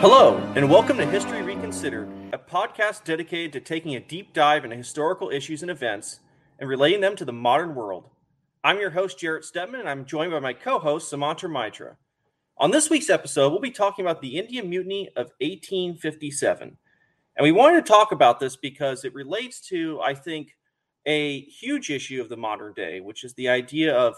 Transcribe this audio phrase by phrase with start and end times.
[0.00, 4.76] Hello, and welcome to History Reconsidered, a podcast dedicated to taking a deep dive into
[4.76, 6.20] historical issues and events
[6.58, 8.10] and relating them to the modern world.
[8.62, 11.96] I'm your host, Jarrett Stepman, and I'm joined by my co host, Sumantra Maitra.
[12.58, 16.76] On this week's episode, we'll be talking about the Indian Mutiny of 1857.
[17.36, 20.56] And we wanted to talk about this because it relates to, I think,
[21.06, 24.16] a huge issue of the modern day, which is the idea of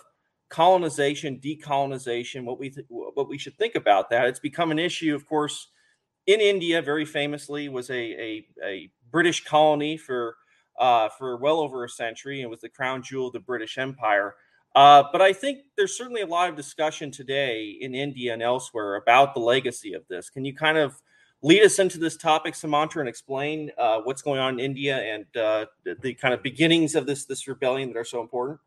[0.48, 4.26] colonization, decolonization, what we th- what we should think about that.
[4.26, 5.68] It's become an issue, of course,
[6.26, 6.82] in India.
[6.82, 10.36] Very famously, was a a, a British colony for
[10.78, 14.34] uh, for well over a century, and was the crown jewel of the British Empire.
[14.74, 18.96] Uh, but I think there's certainly a lot of discussion today in India and elsewhere
[18.96, 20.30] about the legacy of this.
[20.30, 21.00] Can you kind of
[21.42, 25.24] lead us into this topic, Sumantra, and explain uh, what's going on in India and
[25.36, 28.60] uh, the, the, kind of beginnings of this this rebellion that are so important?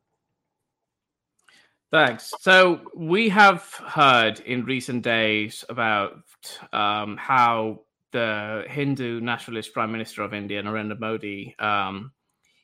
[1.92, 2.34] Thanks.
[2.40, 6.24] So we have heard in recent days about
[6.72, 12.14] um, how the Hindu nationalist Prime Minister of India, Narendra Modi, um,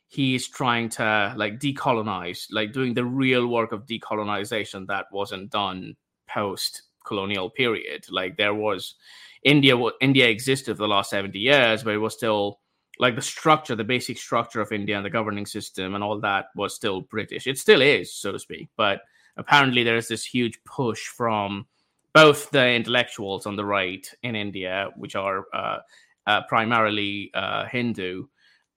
[0.07, 5.97] he's trying to like decolonize, like doing the real work of decolonization that wasn't done
[6.29, 8.05] post colonial period.
[8.09, 8.95] Like there was
[9.43, 12.61] India, India existed for the last 70 years, but it was still
[12.97, 16.45] like the structure, the basic structure of India and the governing system and all that
[16.55, 17.45] was still British.
[17.45, 18.69] It still is, so to speak.
[18.77, 19.01] But
[19.37, 21.65] apparently, there's this huge push from
[22.13, 25.77] both the intellectuals on the right in India, which are uh,
[26.25, 28.25] uh, primarily uh, Hindu,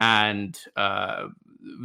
[0.00, 1.28] and uh,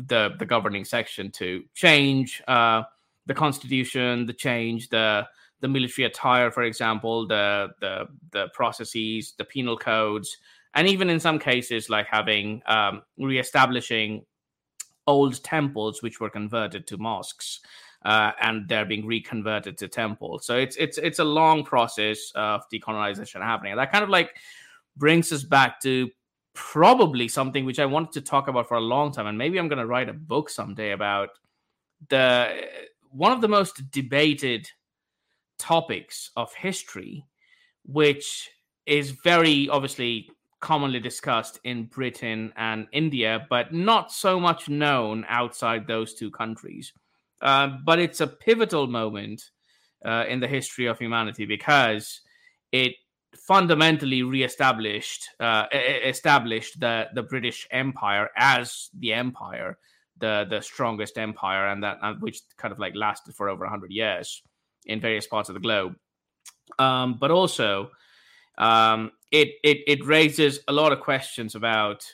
[0.08, 2.84] the the governing section to change uh,
[3.26, 5.28] the constitution, the change the
[5.62, 10.38] the military attire, for example, the the the processes, the penal codes,
[10.74, 14.26] and even in some cases, like having um, reestablishing
[15.08, 17.62] old temples which were converted to mosques.
[18.04, 20.46] Uh, and they're being reconverted to temples.
[20.46, 23.72] So it's it's it's a long process of decolonization happening.
[23.72, 24.36] And that kind of like
[24.96, 26.12] brings us back to
[26.54, 29.68] probably something which I wanted to talk about for a long time, and maybe I'm
[29.68, 31.30] going to write a book someday about
[32.10, 32.68] the
[33.12, 34.70] one of the most debated
[35.58, 37.26] topics of history,
[37.86, 38.50] which
[38.86, 40.30] is very obviously
[40.66, 46.92] commonly discussed in Britain and India, but not so much known outside those two countries.
[47.40, 49.52] Uh, but it's a pivotal moment
[50.04, 52.20] uh, in the history of humanity because
[52.72, 52.94] it
[53.36, 59.78] fundamentally reestablished uh, established the the British Empire as the empire,
[60.18, 64.42] the the strongest empire, and that which kind of like lasted for over hundred years
[64.88, 65.94] in various parts of the globe.
[66.80, 67.92] Um, but also,
[68.58, 72.06] um, it, it it raises a lot of questions about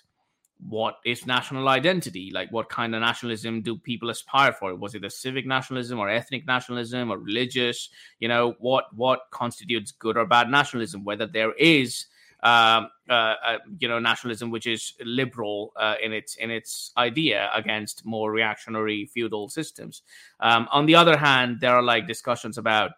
[0.68, 2.31] what is national identity?
[2.31, 4.75] Like what kind of nationalism do people aspire for?
[4.75, 7.90] Was it a civic nationalism or ethnic nationalism or religious?
[8.19, 11.03] You know what what constitutes good or bad nationalism?
[11.03, 12.06] Whether there is
[12.44, 17.50] um, uh, uh, you know nationalism which is liberal uh, in its in its idea
[17.53, 20.02] against more reactionary feudal systems.
[20.40, 22.91] Um, on the other hand, there are like discussions about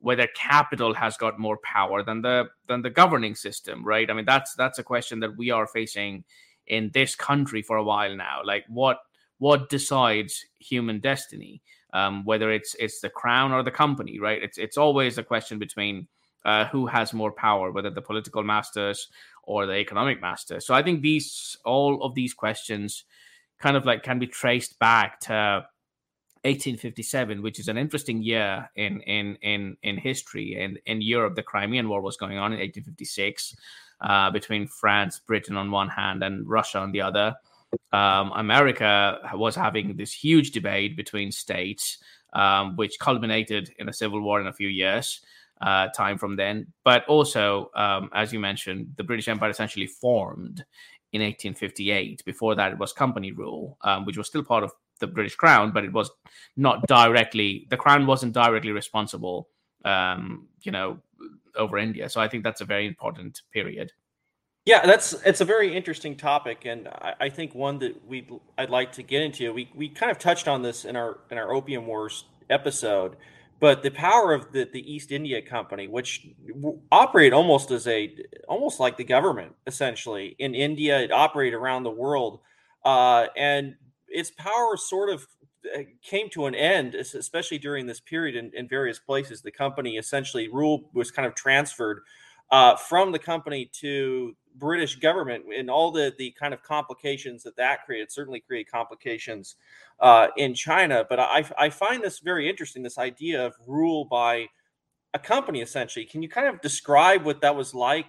[0.00, 4.10] whether capital has got more power than the than the governing system, right?
[4.10, 6.24] I mean, that's that's a question that we are facing
[6.66, 8.40] in this country for a while now.
[8.44, 8.98] Like, what
[9.38, 11.62] what decides human destiny?
[11.92, 14.42] Um, whether it's it's the crown or the company, right?
[14.42, 16.06] It's it's always a question between
[16.44, 19.08] uh, who has more power, whether the political masters
[19.42, 20.66] or the economic masters.
[20.66, 23.04] So I think these all of these questions
[23.58, 25.66] kind of like can be traced back to
[26.44, 30.60] 1857, which is an interesting year in in in in history.
[30.60, 33.56] And in Europe, the Crimean War was going on in 1856
[34.00, 37.34] uh, between France, Britain on one hand, and Russia on the other.
[37.92, 41.98] Um, America was having this huge debate between states,
[42.32, 45.20] um, which culminated in a civil war in a few years
[45.60, 46.66] uh, time from then.
[46.84, 50.64] But also, um, as you mentioned, the British Empire essentially formed
[51.12, 52.24] in 1858.
[52.24, 55.72] Before that, it was company rule, um, which was still part of the British Crown,
[55.72, 56.10] but it was
[56.56, 59.48] not directly, the Crown wasn't directly responsible,
[59.84, 60.98] um, you know,
[61.56, 62.08] over India.
[62.08, 63.92] So I think that's a very important period.
[64.64, 68.28] Yeah, that's it's a very interesting topic, and I, I think one that we
[68.58, 69.50] I'd like to get into.
[69.54, 73.16] We we kind of touched on this in our in our Opium Wars episode,
[73.60, 76.28] but the power of the, the East India Company, which
[76.92, 78.14] operated almost as a
[78.46, 82.40] almost like the government essentially in India, it operated around the world,
[82.84, 83.74] uh, and
[84.08, 85.26] its power sort of
[85.74, 89.42] uh, came to an end, especially during this period in, in various places.
[89.42, 92.00] The company essentially rule was kind of transferred
[92.50, 97.56] uh, from the company to British government and all the the kind of complications that
[97.56, 99.56] that created certainly create complications
[100.00, 101.04] uh, in China.
[101.08, 102.82] But I I find this very interesting.
[102.82, 104.46] This idea of rule by
[105.14, 106.04] a company essentially.
[106.04, 108.06] Can you kind of describe what that was like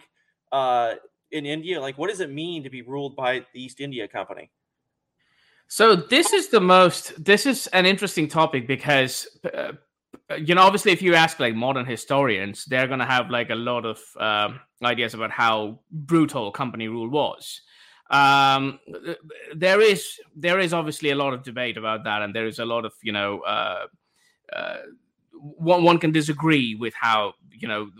[0.51, 0.95] uh,
[1.31, 1.79] in India?
[1.79, 4.49] Like, what does it mean to be ruled by the East India Company?
[5.69, 7.24] So this is the most.
[7.24, 9.74] This is an interesting topic because, uh,
[10.39, 13.56] you know, obviously, if you ask like modern historians, they're going to have like a
[13.56, 14.50] lot of uh,
[14.83, 17.62] ideas about how brutal company rule was.
[18.10, 18.80] Um,
[19.56, 22.66] there is there is obviously a lot of debate about that, and there is a
[22.66, 23.42] lot of you know.
[23.42, 23.88] Uh,
[24.51, 24.77] uh
[25.42, 27.92] one, one can disagree with how you know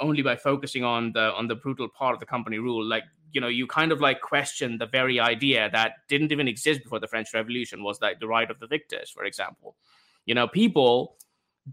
[0.00, 3.02] only by focusing on the on the brutal part of the company rule like
[3.32, 7.00] you know you kind of like question the very idea that didn't even exist before
[7.00, 9.76] the french revolution was like the right of the victors for example.
[10.24, 11.16] You know people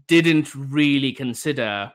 [0.06, 1.92] didn't really consider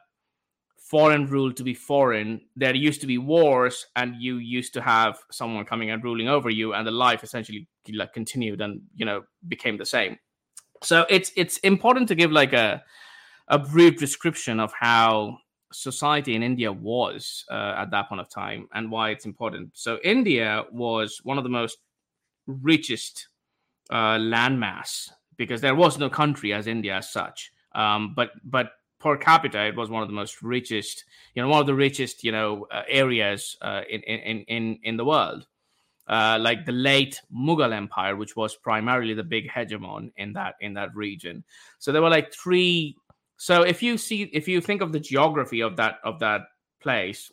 [0.89, 2.41] foreign rule to be foreign.
[2.55, 6.49] There used to be wars and you used to have someone coming and ruling over
[6.49, 10.17] you and the life essentially like continued and you know became the same.
[10.83, 12.83] So it's it's important to give like a
[13.49, 15.37] a brief description of how
[15.71, 19.71] society in India was uh, at that point of time and why it's important.
[19.73, 21.77] So, India was one of the most
[22.47, 23.27] richest
[23.89, 27.51] uh, landmass because there was no country as India as such.
[27.73, 31.61] Um, but but per capita, it was one of the most richest, you know, one
[31.61, 35.47] of the richest, you know, uh, areas uh, in, in in in the world.
[36.07, 40.73] Uh, like the late Mughal Empire, which was primarily the big hegemon in that in
[40.73, 41.43] that region.
[41.77, 42.95] So there were like three
[43.41, 46.41] so if you see, if you think of the geography of that of that
[46.81, 47.31] place,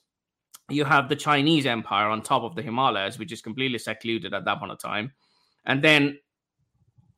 [0.71, 4.45] you have the Chinese Empire on top of the Himalayas, which is completely secluded at
[4.45, 5.11] that point of time,
[5.65, 6.17] and then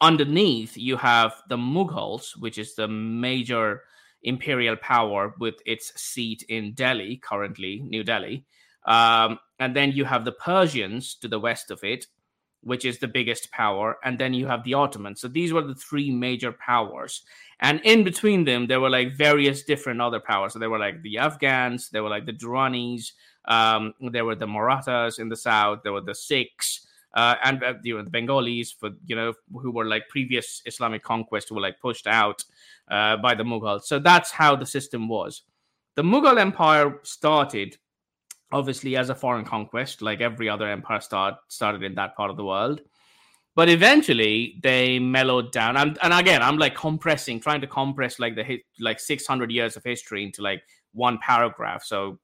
[0.00, 3.82] underneath you have the Mughals, which is the major
[4.22, 8.46] imperial power with its seat in Delhi, currently New Delhi.
[8.86, 12.06] Um, and then you have the Persians to the west of it,
[12.62, 13.98] which is the biggest power.
[14.04, 15.20] And then you have the Ottomans.
[15.20, 17.22] So these were the three major powers
[17.60, 21.00] and in between them there were like various different other powers so there were like
[21.02, 23.12] the afghans there were like the duranis
[23.46, 27.74] um, there were the marathas in the south there were the sikhs uh, and uh,
[27.82, 31.60] you know, the bengalis for you know who were like previous islamic conquest who were
[31.60, 32.44] like pushed out
[32.90, 35.42] uh, by the mughals so that's how the system was
[35.94, 37.76] the mughal empire started
[38.52, 42.36] obviously as a foreign conquest like every other empire start, started in that part of
[42.36, 42.80] the world.
[43.54, 45.76] But eventually they mellowed down.
[45.76, 49.84] And, and again i'm like compressing trying to compress like the like 600 years of
[49.84, 50.62] history into like
[50.92, 51.82] one paragraph.
[51.84, 52.18] So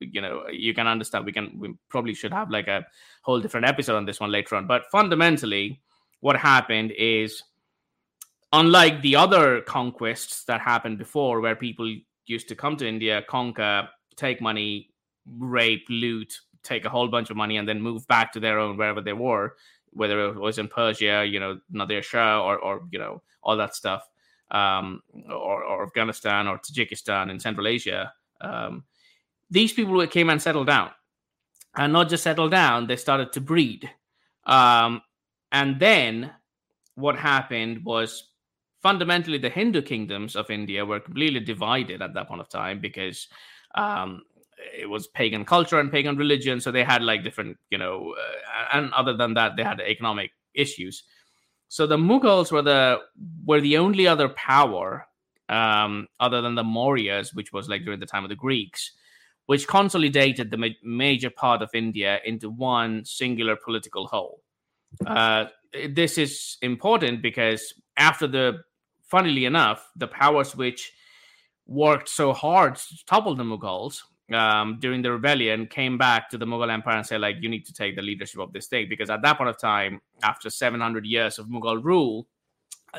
[0.00, 2.86] you know you can understand we can we probably should have like a
[3.22, 4.66] whole different episode on this one later on.
[4.66, 5.80] But fundamentally
[6.20, 7.42] what happened is
[8.52, 11.94] unlike the other conquests that happened before where people
[12.26, 14.90] used to come to india conquer take money
[15.38, 16.32] rape loot
[16.62, 19.12] take a whole bunch of money and then move back to their own wherever they
[19.12, 19.54] were
[19.92, 23.74] whether it was in Persia, you know, Nadir Shah, or, or you know, all that
[23.74, 24.08] stuff,
[24.50, 28.12] um, or, or Afghanistan or Tajikistan in Central Asia.
[28.40, 28.84] Um,
[29.50, 30.90] these people came and settled down,
[31.76, 33.90] and not just settled down, they started to breed.
[34.44, 35.02] Um,
[35.52, 36.32] and then
[36.94, 38.24] what happened was
[38.82, 43.28] fundamentally the Hindu kingdoms of India were completely divided at that point of time because
[43.74, 44.22] um,
[44.76, 48.76] it was pagan culture and pagan religion so they had like different you know uh,
[48.76, 51.04] and other than that they had economic issues.
[51.68, 53.00] So the mughals were the
[53.44, 55.06] were the only other power
[55.48, 58.92] um, other than the mauryas which was like during the time of the greeks
[59.46, 64.42] which consolidated the ma- major part of india into one singular political whole.
[65.06, 65.46] Uh,
[65.88, 68.62] this is important because after the
[69.02, 70.92] funnily enough the powers which
[71.66, 76.46] worked so hard to topple the mughals um, during the rebellion came back to the
[76.46, 79.10] Mughal Empire and said, like, you need to take the leadership of this state because
[79.10, 82.26] at that point of time, after 700 years of Mughal rule,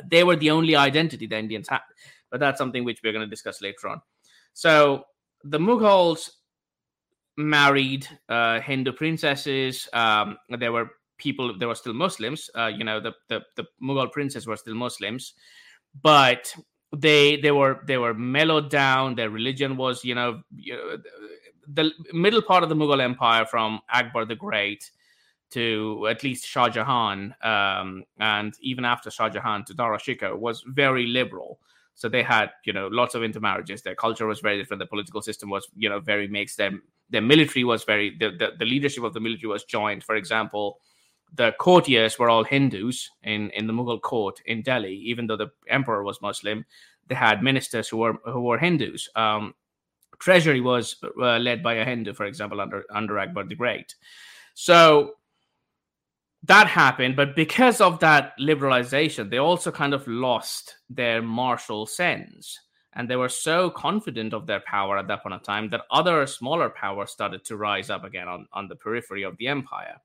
[0.05, 1.81] they were the only identity the Indians had.
[2.31, 4.01] But that's something which we're going to discuss later on.
[4.53, 5.05] So
[5.43, 6.29] the Mughals
[7.37, 9.87] married uh, Hindu princesses.
[9.93, 12.49] Um, there were people, there were still Muslims.
[12.55, 15.33] Uh, you know, the, the the Mughal princes were still Muslims,
[16.01, 16.53] but
[16.95, 19.15] they they were they were mellowed down.
[19.15, 20.97] Their religion was you know, you know
[21.71, 24.89] the middle part of the mughal empire from akbar the great
[25.51, 30.63] to at least shah jahan um, and even after shah jahan to dara shikoh was
[30.67, 31.59] very liberal.
[31.95, 33.81] So they had you know lots of intermarriages.
[33.81, 34.79] Their culture was very different.
[34.79, 36.57] The political system was you know very mixed.
[36.57, 40.03] Them their military was very the, the, the leadership of the military was joined.
[40.03, 40.79] For example
[41.35, 45.51] the courtiers were all Hindus in, in the Mughal court in Delhi, even though the
[45.67, 46.65] emperor was Muslim.
[47.07, 49.09] They had ministers who were who were Hindus.
[49.15, 49.55] Um,
[50.19, 53.95] treasury was uh, led by a Hindu, for example, under under Akbar the Great.
[54.53, 55.15] So
[56.43, 62.59] that happened, but because of that liberalization, they also kind of lost their martial sense.
[62.93, 66.25] And they were so confident of their power at that point of time that other
[66.25, 69.97] smaller powers started to rise up again on, on the periphery of the empire.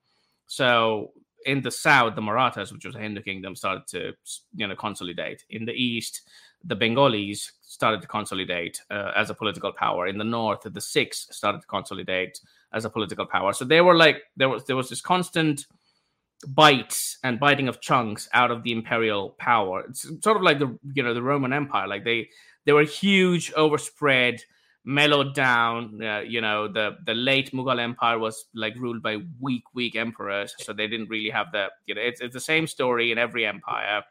[0.47, 1.13] So
[1.47, 4.13] in the south, the Marathas, which was a Hindu kingdom, started to
[4.55, 5.45] you know consolidate.
[5.51, 6.23] In the east,
[6.65, 10.07] the Bengalis started to consolidate uh, as a political power.
[10.07, 12.41] In the north, the Sikhs started to consolidate
[12.73, 13.53] as a political power.
[13.53, 15.67] So they were like there was there was this constant
[16.49, 19.85] bites and biting of chunks out of the imperial power.
[19.89, 21.87] It's sort of like the you know the Roman Empire.
[21.87, 22.29] Like they
[22.65, 24.41] they were huge, overspread,
[24.85, 26.03] mellowed down.
[26.03, 30.55] Uh, you know the the late Mughal Empire was like ruled by weak, weak emperors,
[30.59, 33.47] so they didn't really have the you know it's it's the same story in every
[33.47, 34.03] empire,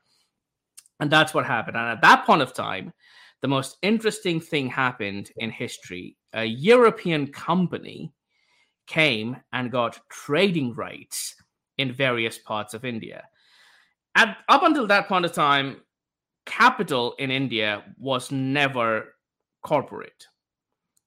[1.00, 1.78] and that's what happened.
[1.78, 2.94] And at that point of time.
[3.42, 6.16] The most interesting thing happened in history.
[6.32, 8.14] A European company
[8.88, 11.36] came and got trading rights
[11.78, 13.24] in various parts of India.
[14.16, 15.82] At, up until that point of time,
[16.46, 19.16] capital in India was never
[19.62, 20.28] corporate.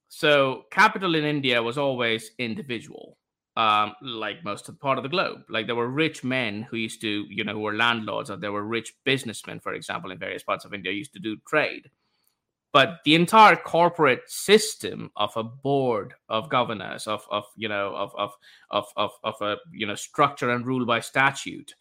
[0.09, 3.17] So capital in India was always individual,
[3.55, 5.41] um, like most of the part of the globe.
[5.49, 8.53] Like there were rich men who used to, you know, who were landlords, or there
[8.53, 11.89] were rich businessmen, for example, in various parts of India used to do trade.
[12.73, 18.13] But the entire corporate system of a board of governors of of you know of
[18.17, 18.31] of
[18.71, 21.73] of of, of a you know structure and rule by statute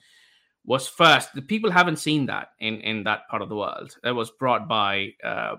[0.64, 3.96] was first the people haven't seen that in in that part of the world.
[4.04, 5.56] It was brought by uh,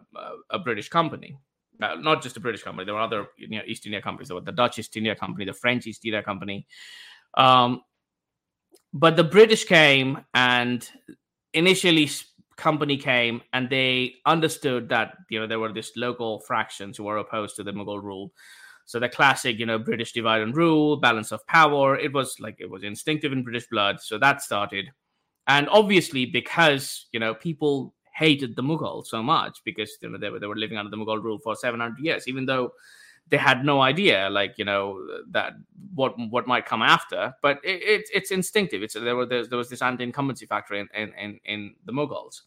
[0.50, 1.38] a british company
[1.82, 4.36] uh, not just a british company there were other you know east india companies there
[4.36, 6.66] were the dutch east india company the french east india company
[7.36, 7.82] um,
[8.94, 10.90] but the british came and
[11.54, 12.10] initially
[12.58, 17.18] company came and they understood that you know there were these local fractions who were
[17.18, 18.34] opposed to the Mughal rule.
[18.86, 21.98] So the classic, you know, British divide and rule, balance of power.
[21.98, 24.02] It was like it was instinctive in British blood.
[24.02, 24.92] So that started,
[25.46, 30.30] and obviously because you know people hated the Mughal so much because you know they
[30.30, 32.72] were they were living under the Mughal rule for 700 years, even though
[33.30, 35.54] they had no idea like you know that
[35.94, 37.34] what what might come after.
[37.42, 38.82] But it, it it's instinctive.
[38.82, 42.42] It's there was there was this anti-incumbency factor in, in in in the mughals.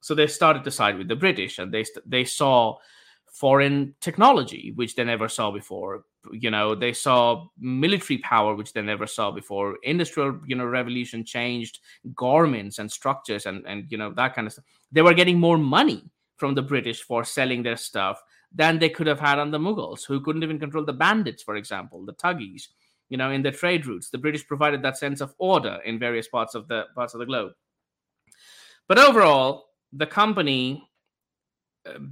[0.00, 2.76] So they started to side with the british and they they saw
[3.36, 6.04] foreign technology which they never saw before.
[6.32, 9.76] You know they saw military power which they never saw before.
[9.82, 11.80] Industrial you know revolution changed
[12.14, 14.64] garments and structures and and you know that kind of stuff.
[14.90, 16.02] They were getting more money
[16.36, 20.04] from the british for selling their stuff than they could have had on the Mughals,
[20.04, 22.68] who couldn't even control the bandits, for example, the Thuggees,
[23.08, 26.28] You know, in their trade routes, the British provided that sense of order in various
[26.28, 27.52] parts of the parts of the globe.
[28.88, 30.85] But overall, the company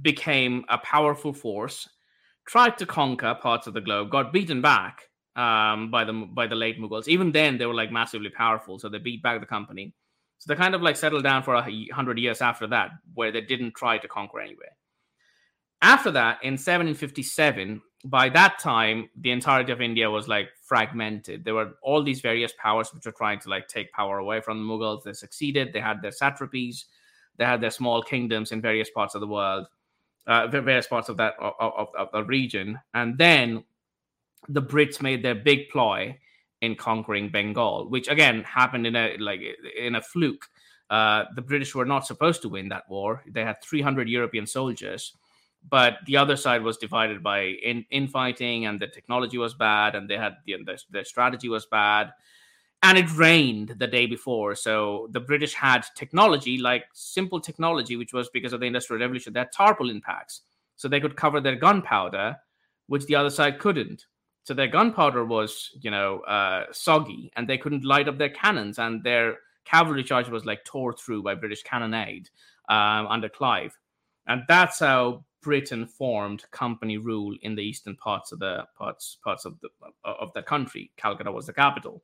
[0.01, 1.89] became a powerful force,
[2.47, 5.03] tried to conquer parts of the globe, got beaten back
[5.35, 7.07] um, by the by the late Mughals.
[7.07, 9.93] Even then, they were like massively powerful, so they beat back the company.
[10.37, 13.41] So they kind of like settled down for a hundred years after that, where they
[13.41, 14.75] didn't try to conquer anywhere.
[15.81, 21.43] After that, in 1757, by that time, the entirety of India was like fragmented.
[21.43, 24.57] There were all these various powers which were trying to like take power away from
[24.59, 25.03] the Mughals.
[25.03, 25.73] They succeeded.
[25.73, 26.85] They had their satrapies.
[27.37, 29.67] They had their small kingdoms in various parts of the world,
[30.27, 32.79] uh, various parts of that of, of, of the region.
[32.93, 33.63] And then
[34.47, 36.17] the Brits made their big ploy
[36.61, 39.41] in conquering Bengal, which again happened in a like
[39.77, 40.47] in a fluke.
[40.89, 43.23] Uh, the British were not supposed to win that war.
[43.27, 45.13] They had 300 European soldiers
[45.69, 50.09] but the other side was divided by in infighting and the technology was bad and
[50.09, 52.11] they had the, the, their strategy was bad
[52.85, 58.13] and it rained the day before so the british had technology like simple technology which
[58.13, 59.33] was because of the industrial revolution.
[59.33, 60.41] They had tarpaulin packs
[60.75, 62.37] so they could cover their gunpowder
[62.87, 64.05] which the other side couldn't.
[64.43, 68.77] So their gunpowder was you know uh, soggy and they couldn't light up their cannons
[68.77, 72.29] and their cavalry charge was like tore through by british cannonade
[72.69, 73.75] um, under clive.
[74.27, 79.45] And that's how Britain formed company rule in the eastern parts of the parts parts
[79.45, 79.69] of the
[80.03, 80.91] of the country.
[80.97, 82.03] Calcutta was the capital,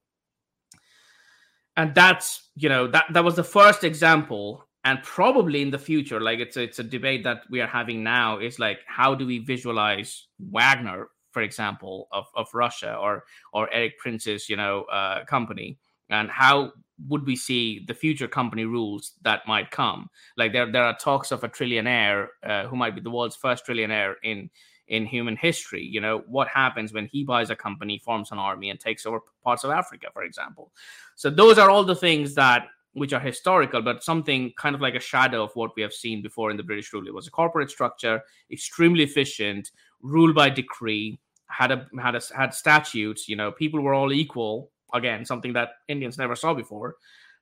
[1.77, 4.67] and that's you know that that was the first example.
[4.83, 8.03] And probably in the future, like it's a, it's a debate that we are having
[8.03, 13.23] now, is like how do we visualize Wagner, for example, of, of Russia or
[13.53, 15.77] or Erik Prince's you know uh, company,
[16.09, 16.71] and how
[17.07, 20.09] would we see the future company rules that might come?
[20.37, 23.65] Like there, there are talks of a trillionaire uh, who might be the world's first
[23.65, 24.49] trillionaire in
[24.87, 25.83] in human history.
[25.83, 29.19] You know what happens when he buys a company, forms an army, and takes over
[29.43, 30.71] parts of Africa, for example.
[31.15, 34.95] So those are all the things that which are historical, but something kind of like
[34.95, 37.07] a shadow of what we have seen before in the British rule.
[37.07, 38.21] It was a corporate structure,
[38.51, 39.71] extremely efficient,
[40.01, 43.29] ruled by decree, had a had a had statutes.
[43.29, 46.95] You know, people were all equal again something that indians never saw before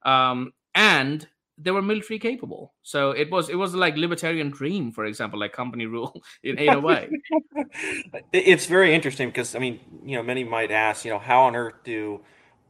[0.03, 1.27] um, and
[1.61, 2.73] they were military capable.
[2.81, 6.73] So it was it was like libertarian dream, for example, like company rule in, in
[6.73, 7.09] a way.
[8.33, 11.55] it's very interesting because I mean, you know, many might ask, you know, how on
[11.55, 12.21] earth do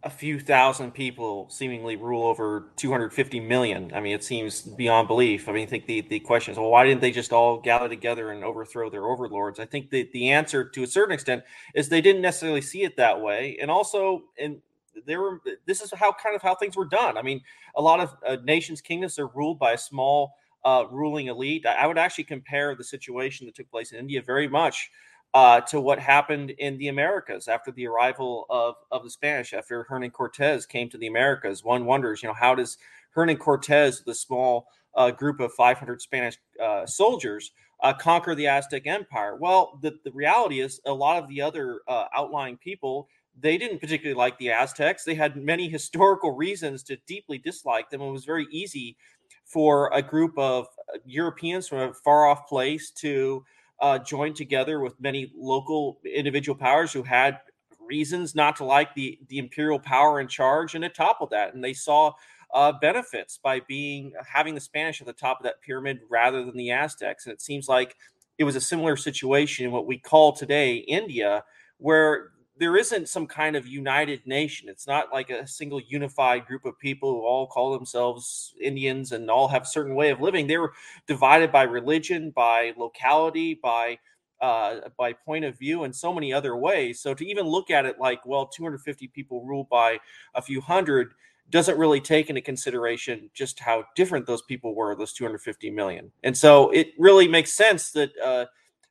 [0.03, 3.91] a few thousand people seemingly rule over 250 million.
[3.93, 5.49] I mean, it seems beyond belief.
[5.49, 7.89] I mean, I think the, the question is, well, why didn't they just all gather
[7.89, 9.59] together and overthrow their overlords?
[9.59, 11.43] I think the, the answer to a certain extent
[11.75, 13.57] is they didn't necessarily see it that way.
[13.61, 14.61] And also, and
[15.05, 17.17] there were, this is how kind of how things were done.
[17.17, 17.41] I mean,
[17.75, 20.33] a lot of uh, nations, kingdoms are ruled by a small
[20.65, 21.65] uh, ruling elite.
[21.65, 24.91] I, I would actually compare the situation that took place in India very much
[25.33, 29.83] uh, to what happened in the Americas after the arrival of, of the Spanish, after
[29.83, 31.63] Hernan Cortez came to the Americas.
[31.63, 32.77] One wonders, you know, how does
[33.11, 37.51] Hernan Cortez, the small uh, group of 500 Spanish uh, soldiers,
[37.81, 39.35] uh, conquer the Aztec Empire?
[39.35, 43.07] Well, the, the reality is a lot of the other uh, outlying people.
[43.41, 45.03] They didn't particularly like the Aztecs.
[45.03, 48.01] They had many historical reasons to deeply dislike them.
[48.01, 48.97] It was very easy
[49.45, 53.43] for a group of uh, Europeans from a far off place to
[53.81, 57.39] uh, joined together with many local individual powers who had
[57.79, 61.53] reasons not to like the the imperial power in charge, and it toppled that.
[61.53, 62.13] And they saw
[62.53, 66.57] uh, benefits by being having the Spanish at the top of that pyramid rather than
[66.57, 67.25] the Aztecs.
[67.25, 67.95] And it seems like
[68.37, 71.43] it was a similar situation in what we call today India,
[71.77, 74.67] where there isn't some kind of united nation.
[74.69, 79.31] It's not like a single unified group of people who all call themselves Indians and
[79.31, 80.45] all have a certain way of living.
[80.45, 80.73] They were
[81.07, 83.99] divided by religion, by locality, by
[84.41, 87.01] uh, by point of view, and so many other ways.
[87.01, 89.99] So to even look at it like, well, 250 people ruled by
[90.33, 91.11] a few hundred
[91.49, 96.11] doesn't really take into consideration just how different those people were, those 250 million.
[96.23, 98.45] And so it really makes sense that uh,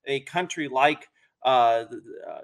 [0.07, 1.09] a country like
[1.45, 1.85] uh,
[2.29, 2.41] uh,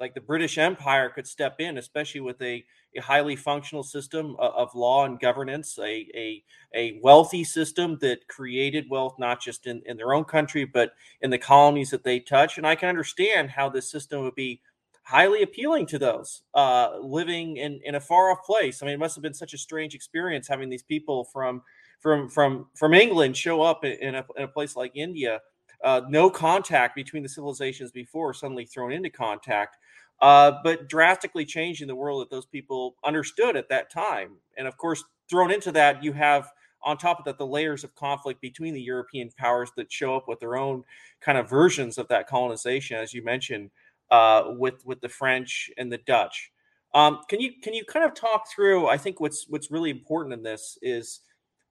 [0.00, 2.64] like the British Empire could step in, especially with a,
[2.96, 8.26] a highly functional system of, of, law and governance, a, a, a wealthy system that
[8.28, 12.18] created wealth not just in, in their own country, but in the colonies that they
[12.18, 12.58] touch.
[12.58, 14.60] And I can understand how this system would be
[15.04, 18.82] highly appealing to those uh, living in, in a far off place.
[18.82, 21.62] I mean, it must have been such a strange experience having these people from
[22.00, 25.40] from from from England show up in a, in a place like India
[25.84, 29.76] uh, no contact between the civilizations before suddenly thrown into contact,
[30.20, 34.36] uh, but drastically changing the world that those people understood at that time.
[34.56, 36.50] And of course, thrown into that, you have
[36.82, 40.28] on top of that the layers of conflict between the European powers that show up
[40.28, 40.84] with their own
[41.20, 43.70] kind of versions of that colonization, as you mentioned,
[44.10, 46.52] uh, with with the French and the Dutch.
[46.92, 48.86] Um, can you can you kind of talk through?
[48.86, 51.20] I think what's what's really important in this is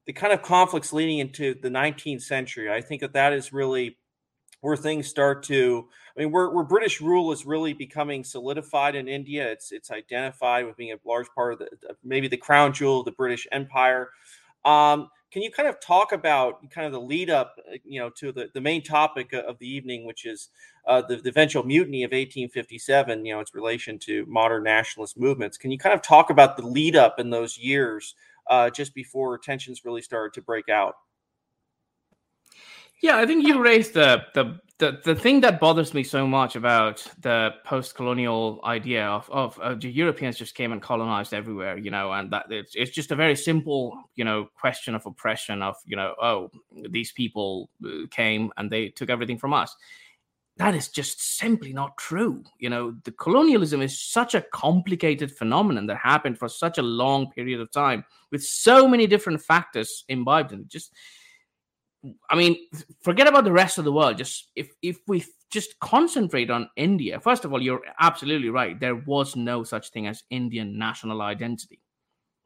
[0.06, 2.72] the kind of conflicts leading into the 19th century.
[2.72, 3.98] I think that that is really
[4.62, 9.08] where things start to I mean where, where British rule is really becoming solidified in
[9.08, 9.52] India.
[9.52, 11.70] It's it's identified with being a large part of the
[12.04, 14.10] maybe the crown jewel of the British Empire.
[14.66, 18.12] Um, can you kind of talk about kind of the lead up, uh, you know,
[18.12, 20.50] to the, the main topic of the evening, which is
[20.88, 25.58] uh, the, the eventual mutiny of 1857, you know, its relation to modern nationalist movements.
[25.58, 28.14] Can you kind of talk about the lead up in those years
[28.48, 30.98] uh, just before tensions really started to break out?
[33.04, 36.56] Yeah, I think you raised the, the the the thing that bothers me so much
[36.56, 41.92] about the post-colonial idea of of uh, the Europeans just came and colonized everywhere, you
[41.92, 45.76] know, and that it's it's just a very simple, you know, question of oppression of
[45.86, 46.50] you know, oh,
[46.92, 49.76] these people uh, came and they took everything from us.
[50.56, 52.42] That is just simply not true.
[52.58, 57.30] You know, the colonialism is such a complicated phenomenon that happened for such a long
[57.32, 60.70] period of time with so many different factors imbibed in it.
[60.70, 60.94] Just
[62.30, 62.58] I mean,
[63.02, 64.18] forget about the rest of the world.
[64.18, 68.80] Just if if we just concentrate on India, first of all, you're absolutely right.
[68.80, 71.80] There was no such thing as Indian national identity.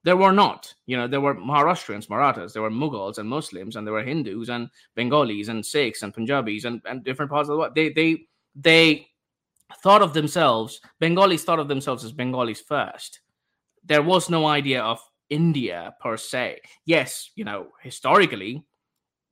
[0.04, 0.74] There were not.
[0.86, 4.50] You know, there were Maharashtrians, Marathas, there were Mughals and Muslims, and there were Hindus
[4.50, 7.76] and Bengalis and Sikhs and Punjabis and, and different parts of the world.
[7.76, 9.08] They they they
[9.82, 13.22] thought of themselves, Bengalis thought of themselves as Bengalis first.
[13.84, 16.62] There was no idea of India per se.
[16.86, 18.64] Yes, you know, historically,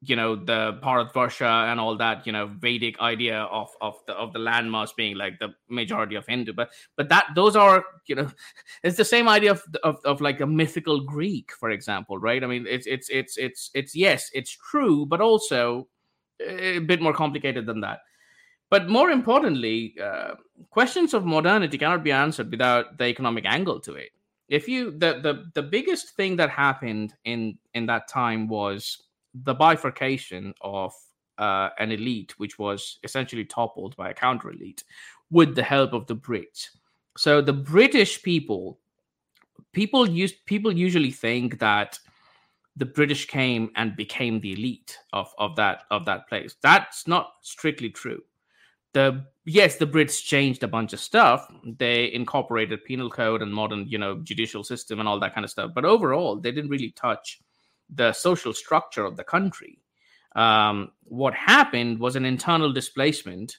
[0.06, 4.34] you know the Bharatvarsha and all that you know Vedic idea of of the of
[4.34, 8.30] the landmass being like the majority of Hindu, but but that those are you know
[8.84, 12.44] it's the same idea of, of of like a mythical Greek, for example, right?
[12.44, 15.88] I mean it's it's it's it's it's yes, it's true, but also
[16.39, 18.00] a bit more complicated than that.
[18.70, 20.36] But more importantly, uh,
[20.70, 24.10] questions of modernity cannot be answered without the economic angle to it.
[24.50, 29.05] If you the the the biggest thing that happened in in that time was
[29.43, 30.93] the bifurcation of
[31.38, 34.84] uh, an elite, which was essentially toppled by a counter elite,
[35.32, 36.69] with the help of the Brits.
[37.17, 38.80] So the British people,
[39.74, 42.00] people used people usually think that
[42.78, 46.56] the British came and became the elite of, of that of that place.
[46.62, 48.21] That's not strictly true.
[48.93, 51.52] The yes, the Brits changed a bunch of stuff.
[51.78, 55.52] They incorporated penal code and modern, you know, judicial system and all that kind of
[55.52, 55.71] stuff.
[55.74, 57.41] But overall, they didn't really touch
[57.89, 59.80] the social structure of the country.
[60.36, 63.58] Um, what happened was an internal displacement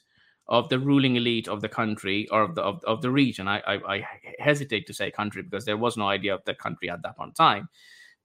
[0.49, 3.49] of the ruling elite of the country or of the of, of the region.
[3.49, 4.09] I, I, I
[4.39, 7.31] hesitate to say country because there was no idea of the country at that point
[7.31, 7.69] in time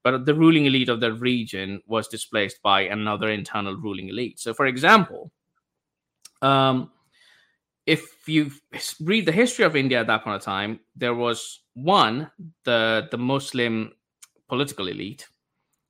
[0.02, 4.40] but the ruling elite of the region was displaced by another internal ruling elite.
[4.40, 5.30] So, for example,
[6.40, 6.90] um,
[7.86, 8.50] if you
[9.00, 12.30] read the history of India at that point of time, there was one
[12.64, 13.92] the the Muslim
[14.48, 15.26] political elite,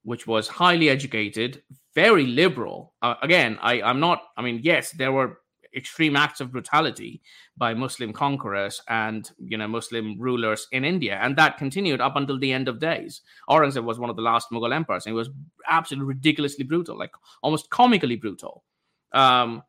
[0.02, 1.62] which was highly educated,
[1.94, 2.94] very liberal.
[3.02, 4.22] Uh, again, I, I'm not.
[4.36, 5.38] I mean, yes, there were
[5.74, 7.22] extreme acts of brutality
[7.56, 12.38] by Muslim conquerors and you know Muslim rulers in India, and that continued up until
[12.38, 13.22] the end of days.
[13.48, 15.30] Aurangzeb was one of the last Mughal emperors, and he was
[15.68, 17.12] absolutely ridiculously brutal, like
[17.42, 18.64] almost comically brutal.
[19.12, 19.62] Um,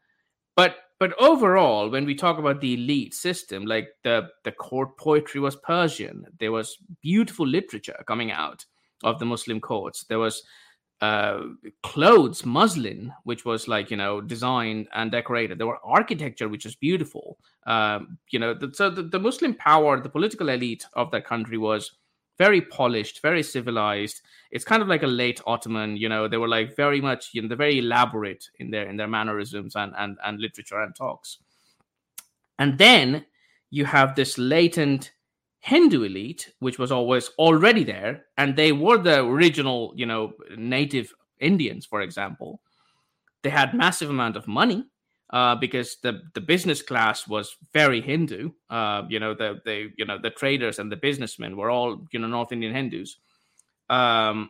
[0.55, 5.41] but but overall, when we talk about the elite system, like the the court poetry
[5.41, 8.65] was Persian, there was beautiful literature coming out
[9.03, 10.05] of the Muslim courts.
[10.05, 10.43] There was
[11.01, 11.41] uh,
[11.81, 15.57] clothes, muslin, which was like you know designed and decorated.
[15.57, 17.37] There were architecture, which was beautiful.
[17.65, 21.57] Um, you know, the, so the, the Muslim power, the political elite of that country
[21.57, 21.91] was
[22.37, 24.21] very polished, very civilized.
[24.51, 25.97] It's kind of like a late Ottoman.
[25.97, 28.95] You know, they were like very much you know they're very elaborate in their in
[28.95, 31.39] their mannerisms and and and literature and talks.
[32.59, 33.25] And then
[33.71, 35.12] you have this latent
[35.63, 41.13] Hindu elite, which was always already there, and they were the original, you know, native
[41.39, 42.59] Indians, for example.
[43.43, 44.83] They had massive amount of money
[45.29, 48.51] uh, because the the business class was very Hindu.
[48.69, 52.19] Uh, you know, the the you know the traders and the businessmen were all you
[52.19, 53.19] know North Indian Hindus.
[53.89, 54.49] Um,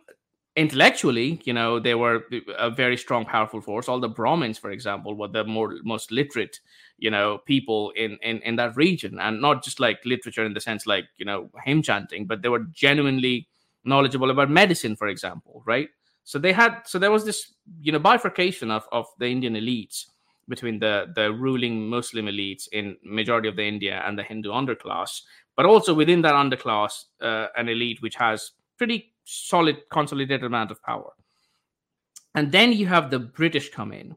[0.56, 2.24] intellectually, you know, they were
[2.58, 3.88] a very strong, powerful force.
[3.88, 6.60] All the Brahmins, for example, were the more most literate,
[7.04, 10.62] you know, people in in in that region, and not just like literature in the
[10.62, 13.46] sense like you know hymn chanting, but they were genuinely
[13.84, 15.90] knowledgeable about medicine, for example, right?
[16.24, 20.06] So they had so there was this you know bifurcation of of the Indian elites
[20.48, 25.24] between the the ruling Muslim elites in majority of the India and the Hindu underclass,
[25.58, 30.82] but also within that underclass, uh, an elite which has pretty solid consolidated amount of
[30.82, 31.12] power.
[32.34, 34.16] And then you have the British come in.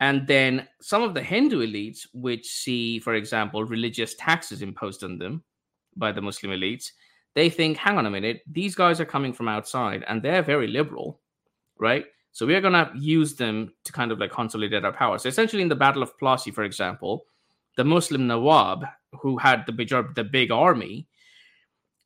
[0.00, 5.18] And then some of the Hindu elites, which see, for example, religious taxes imposed on
[5.18, 5.42] them
[5.96, 6.92] by the Muslim elites,
[7.34, 10.68] they think, hang on a minute, these guys are coming from outside and they're very
[10.68, 11.20] liberal,
[11.78, 12.06] right?
[12.32, 15.18] So we're going to use them to kind of like consolidate our power.
[15.18, 17.24] So essentially, in the Battle of Plassey, for example,
[17.76, 18.84] the Muslim Nawab,
[19.20, 21.08] who had the big, the big army,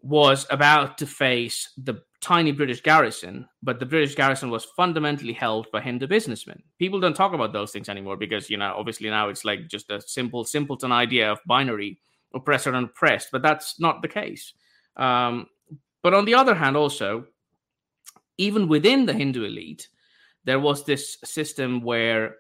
[0.00, 5.66] was about to face the tiny British garrison, but the British garrison was fundamentally held
[5.72, 6.62] by Hindu businessmen.
[6.78, 9.90] People don't talk about those things anymore because, you know, obviously now it's like just
[9.90, 11.98] a simple, simpleton idea of binary
[12.32, 14.54] oppressor and oppressed, but that's not the case.
[14.96, 15.48] Um,
[16.02, 17.26] but on the other hand, also,
[18.38, 19.88] even within the Hindu elite,
[20.44, 22.37] there was this system where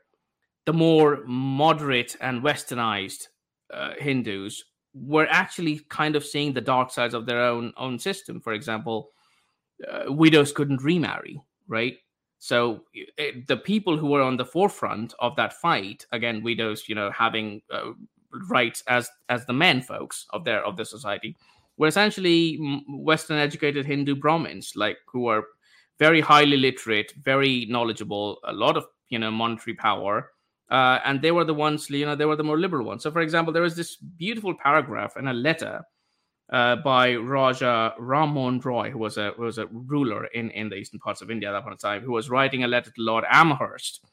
[0.64, 3.26] the more moderate and westernized
[3.74, 4.64] uh, Hindus
[4.94, 8.40] were actually kind of seeing the dark sides of their own own system.
[8.40, 9.10] For example,
[9.90, 11.98] uh, widows couldn't remarry, right?
[12.38, 16.94] So it, the people who were on the forefront of that fight, again, widows, you
[16.94, 17.92] know, having uh,
[18.50, 21.36] rights as as the men folks of their of the society,
[21.76, 25.44] were essentially Western educated Hindu Brahmins, like who were
[25.98, 30.32] very highly literate, very knowledgeable, a lot of you know monetary power,
[30.72, 33.02] uh, and they were the ones, you know, they were the more liberal ones.
[33.02, 35.82] So, for example, there was this beautiful paragraph in a letter
[36.52, 40.68] uh, by Raja Ram Mohan Roy, who was a who was a ruler in, in
[40.68, 42.90] the eastern parts of India at that point in time, who was writing a letter
[42.90, 44.04] to Lord Amherst.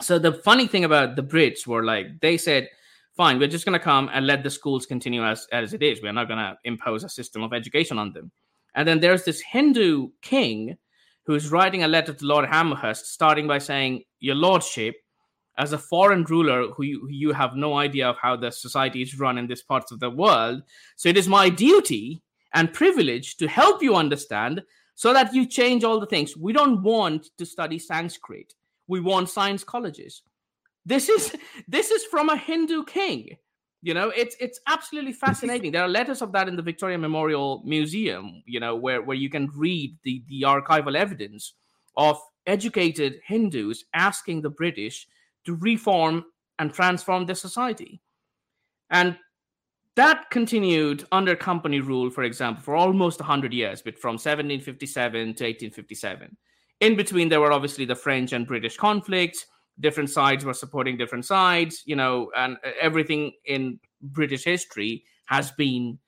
[0.00, 2.70] So the funny thing about the Brits were like they said,
[3.14, 6.00] "Fine, we're just going to come and let the schools continue as as it is.
[6.02, 8.32] We're not going to impose a system of education on them."
[8.74, 10.78] And then there's this Hindu king
[11.24, 14.96] who's writing a letter to Lord Amherst, starting by saying, "Your Lordship."
[15.58, 19.18] As a foreign ruler who you, you, have no idea of how the society is
[19.18, 20.62] run in these parts of the world.
[20.96, 22.22] So it is my duty
[22.54, 24.62] and privilege to help you understand
[24.94, 26.36] so that you change all the things.
[26.36, 28.54] We don't want to study Sanskrit.
[28.88, 30.22] We want science colleges.
[30.84, 31.34] This is
[31.68, 33.36] this is from a Hindu king.
[33.82, 35.72] You know, it's it's absolutely fascinating.
[35.72, 39.28] There are letters of that in the Victoria Memorial Museum, you know, where, where you
[39.28, 41.54] can read the, the archival evidence
[41.96, 45.06] of educated Hindus asking the British
[45.44, 46.24] to reform
[46.58, 48.00] and transform the society.
[48.90, 49.16] And
[49.96, 55.28] that continued under company rule, for example, for almost 100 years, but from 1757 to
[55.28, 56.36] 1857.
[56.80, 59.46] In between, there were obviously the French and British conflicts.
[59.80, 65.98] Different sides were supporting different sides, you know, and everything in British history has been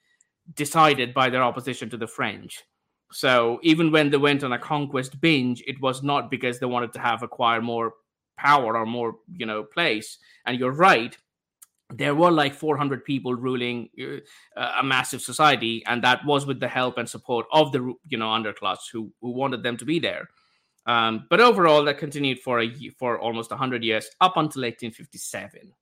[0.54, 2.62] decided by their opposition to the French.
[3.12, 6.92] So even when they went on a conquest binge, it was not because they wanted
[6.94, 7.94] to have acquire more
[8.36, 10.18] power or more, you know, place.
[10.46, 11.16] And you're right,
[11.90, 13.88] there were like 400 people ruling
[14.56, 18.18] uh, a massive society and that was with the help and support of the you
[18.18, 20.28] know underclass who, who wanted them to be there.
[20.86, 25.72] Um, but overall that continued for a for almost 100 years up until 1857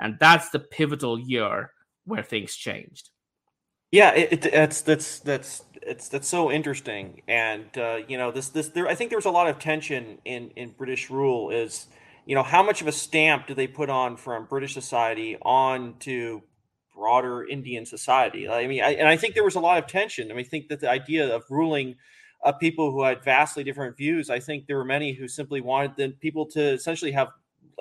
[0.00, 1.72] and that's the pivotal year
[2.04, 3.10] where things changed.
[3.90, 7.22] Yeah it, it, that's that's that's it's that's so interesting.
[7.26, 10.18] And uh, you know this this there i think there was a lot of tension
[10.24, 11.88] in in british rule is
[12.28, 15.94] you know, how much of a stamp do they put on from British society on
[16.00, 16.42] to
[16.94, 18.46] broader Indian society?
[18.46, 20.30] I mean, I, and I think there was a lot of tension.
[20.30, 21.96] I mean, I think that the idea of ruling
[22.44, 25.96] uh, people who had vastly different views, I think there were many who simply wanted
[25.96, 27.28] the people to essentially have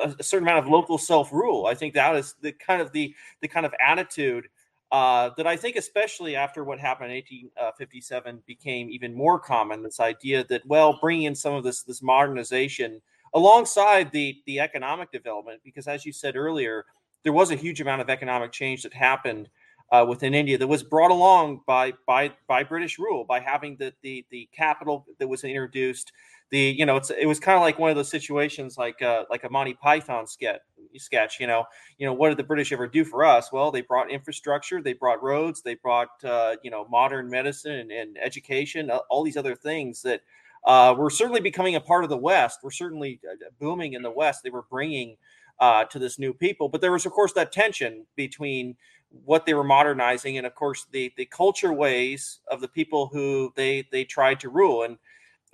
[0.01, 1.65] a, a certain amount of local self rule.
[1.65, 4.47] I think that is the kind of the the kind of attitude
[4.93, 9.83] uh, that I think, especially after what happened in 1857, became even more common.
[9.83, 13.01] This idea that, well, bringing in some of this this modernization
[13.33, 16.85] alongside the the economic development because as you said earlier
[17.23, 19.49] there was a huge amount of economic change that happened
[19.91, 23.93] uh, within India that was brought along by by by British rule by having the
[24.01, 26.11] the the capital that was introduced.
[26.51, 29.23] The you know it's it was kind of like one of those situations like uh,
[29.29, 30.59] like a Monty Python sketch
[30.95, 31.65] sketch you know
[31.97, 33.51] you know what did the British ever do for us?
[33.51, 37.91] Well they brought infrastructure they brought roads they brought uh, you know modern medicine and,
[37.91, 40.21] and education all these other things that
[40.67, 42.60] uh, we're certainly becoming a part of the West.
[42.62, 44.43] We're certainly uh, booming in the West.
[44.43, 45.15] They were bringing
[45.60, 48.75] uh, to this new people, but there was, of course, that tension between
[49.23, 53.53] what they were modernizing and, of course, the the culture ways of the people who
[53.56, 54.84] they they tried to rule.
[54.84, 54.97] And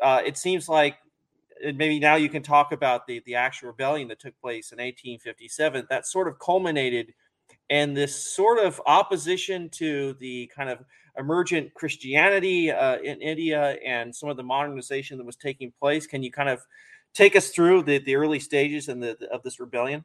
[0.02, 0.98] uh, it seems like
[1.62, 5.86] maybe now you can talk about the the actual rebellion that took place in 1857.
[5.92, 7.14] That sort of culminated
[7.70, 10.80] in this sort of opposition to the kind of
[11.18, 16.08] emergent Christianity uh, in India and some of the modernization that was taking place.
[16.08, 16.62] Can you kind of
[17.14, 20.04] take us through the, the early stages and the, of this rebellion?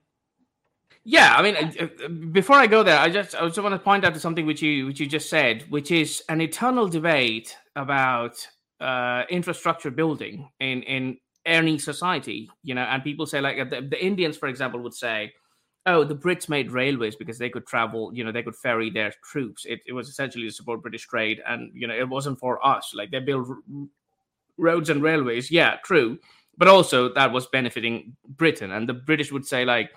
[1.05, 3.79] Yeah, I mean, uh, uh, before I go there, I just I just want to
[3.79, 7.57] point out to something which you which you just said, which is an eternal debate
[7.77, 8.47] about
[8.81, 11.17] uh, infrastructure building in in
[11.47, 12.51] any society.
[12.63, 15.33] You know, and people say like the, the Indians, for example, would say,
[15.87, 19.13] oh, the Brits made railways because they could travel, you know, they could ferry their
[19.25, 19.65] troops.
[19.65, 21.41] It, it was essentially to support British trade.
[21.47, 22.93] And, you know, it wasn't for us.
[22.95, 23.87] Like they built r-
[24.59, 25.51] roads and railways.
[25.51, 26.19] Yeah, true.
[26.57, 28.73] But also that was benefiting Britain.
[28.73, 29.91] And the British would say, like,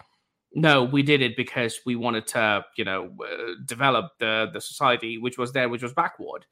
[0.53, 5.17] no, we did it because we wanted to, you know, uh, develop the, the society
[5.17, 6.45] which was there, which was backward.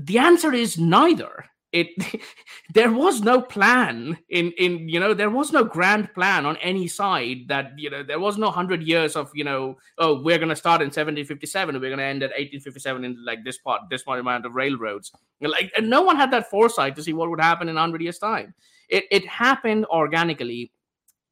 [0.00, 1.44] The answer is neither
[1.76, 2.22] it
[2.74, 6.88] there was no plan in in you know there was no grand plan on any
[6.88, 10.48] side that you know there was no 100 years of you know oh we're going
[10.48, 14.04] to start in 1757 we're going to end at 1857 in like this part this
[14.06, 15.12] amount of railroads.
[15.40, 18.18] Like and no one had that foresight to see what would happen in 100 years
[18.18, 18.54] time.
[18.88, 20.72] It it happened organically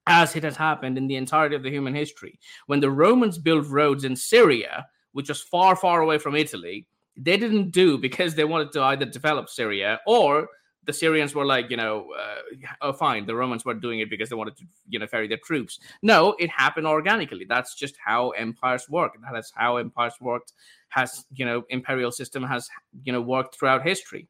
[0.06, 2.38] as it has happened in the entirety of the human history.
[2.66, 7.36] When the romans built roads in syria which was far far away from italy they
[7.36, 10.48] didn't do because they wanted to either develop Syria or
[10.86, 13.26] the Syrians were like, you know, uh, oh, fine.
[13.26, 15.78] The Romans were doing it because they wanted to, you know, ferry their troops.
[16.02, 17.46] No, it happened organically.
[17.48, 19.16] That's just how empires work.
[19.32, 20.52] That's how empires worked.
[20.88, 22.68] Has you know, imperial system has
[23.02, 24.28] you know worked throughout history.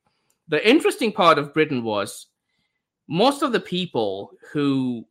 [0.49, 2.27] The interesting part of Britain was
[3.09, 5.05] most of the people who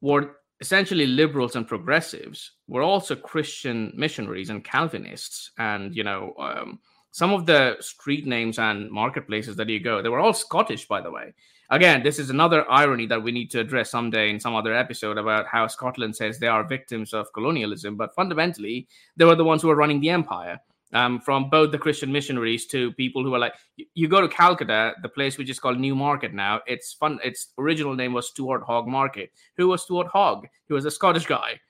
[0.00, 5.50] were essentially liberals and progressives were also Christian missionaries and Calvinists.
[5.58, 10.08] And, you know, um, some of the street names and marketplaces that you go, they
[10.08, 11.34] were all Scottish, by the way.
[11.68, 15.18] Again, this is another irony that we need to address someday in some other episode
[15.18, 19.60] about how Scotland says they are victims of colonialism, but fundamentally, they were the ones
[19.60, 20.58] who were running the empire
[20.92, 23.54] um, from both the Christian missionaries to people who are like,
[23.94, 26.60] you go to Calcutta, the place which is called New Market now.
[26.66, 27.18] It's fun.
[27.24, 29.32] Its original name was Stuart Hogg Market.
[29.56, 30.46] Who was Stuart Hogg?
[30.66, 31.60] He was a Scottish guy.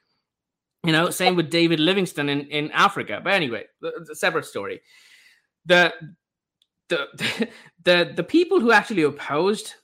[0.85, 3.21] You know, same with David Livingstone in, in Africa.
[3.25, 4.83] But anyway, a separate story.
[5.65, 5.95] The
[6.89, 7.09] the
[7.85, 9.75] the the people who actually opposed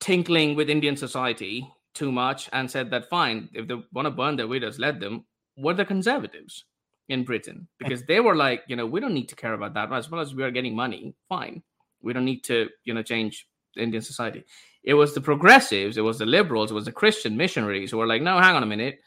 [0.00, 4.36] tinkling with Indian society too much and said that fine, if they want to burn
[4.36, 5.24] their widows, let them,
[5.56, 6.64] were the conservatives
[7.10, 9.92] in Britain because they were like, you know, we don't need to care about that
[9.92, 11.14] as well as we are getting money.
[11.28, 11.62] Fine,
[12.00, 13.46] we don't need to, you know, change
[13.76, 14.44] Indian society.
[14.82, 18.06] It was the progressives, it was the liberals, it was the Christian missionaries who were
[18.06, 19.00] like, no, hang on a minute,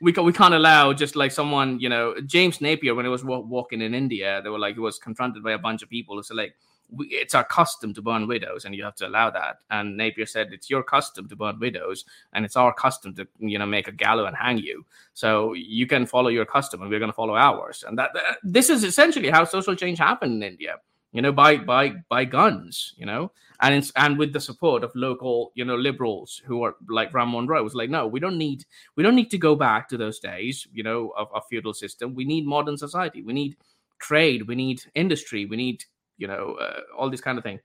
[0.00, 3.80] we we can't allow just like someone you know James Napier when he was walking
[3.80, 6.36] in India they were like he was confronted by a bunch of people who said
[6.36, 6.54] like
[6.90, 9.58] we, it's our custom to burn widows and you have to allow that.
[9.70, 13.58] And Napier said it's your custom to burn widows and it's our custom to you
[13.58, 14.84] know make a gallows and hang you.
[15.12, 17.84] So you can follow your custom and we're going to follow ours.
[17.86, 20.76] And that, that this is essentially how social change happened in India
[21.14, 23.32] you know by by by guns you know?
[23.60, 27.28] And it's, and with the support of local you know liberals who are like Ram
[27.28, 28.64] Mohan Roy was like no we don't need
[28.96, 32.14] we don't need to go back to those days you know of a feudal system.
[32.14, 33.22] We need modern society.
[33.22, 33.56] We need
[34.00, 34.46] trade.
[34.46, 35.46] We need industry.
[35.46, 35.84] We need
[36.18, 37.58] you know uh, all this kind of thing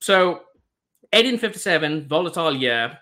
[0.00, 0.32] so
[1.12, 2.98] 1857 volatile year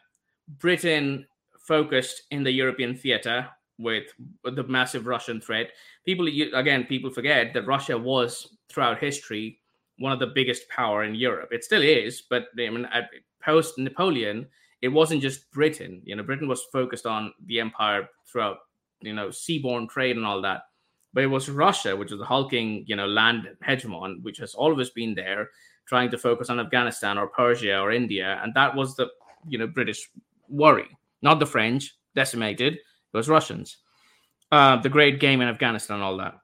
[0.59, 1.27] britain
[1.59, 3.47] focused in the european theater
[3.79, 4.05] with,
[4.45, 5.71] with the massive russian threat
[6.05, 9.59] people again people forget that russia was throughout history
[10.03, 11.51] one of the biggest power in Europe.
[11.53, 12.88] It still is, but I mean,
[13.41, 14.47] post Napoleon,
[14.81, 16.03] it wasn't just Britain.
[16.05, 18.59] You know, Britain was focused on the empire throughout,
[19.01, 20.62] you know, seaborne trade and all that.
[21.14, 24.90] But it was Russia, which was the hulking, you know, land hegemon, which has always
[24.90, 25.51] been there,
[25.87, 29.09] trying to focus on Afghanistan or Persia or India, and that was the,
[29.46, 30.11] you know, British
[30.48, 30.88] worry,
[31.20, 32.75] not the French decimated.
[32.75, 33.79] It was Russians.
[34.51, 36.35] Uh, the Great Game in Afghanistan, all that.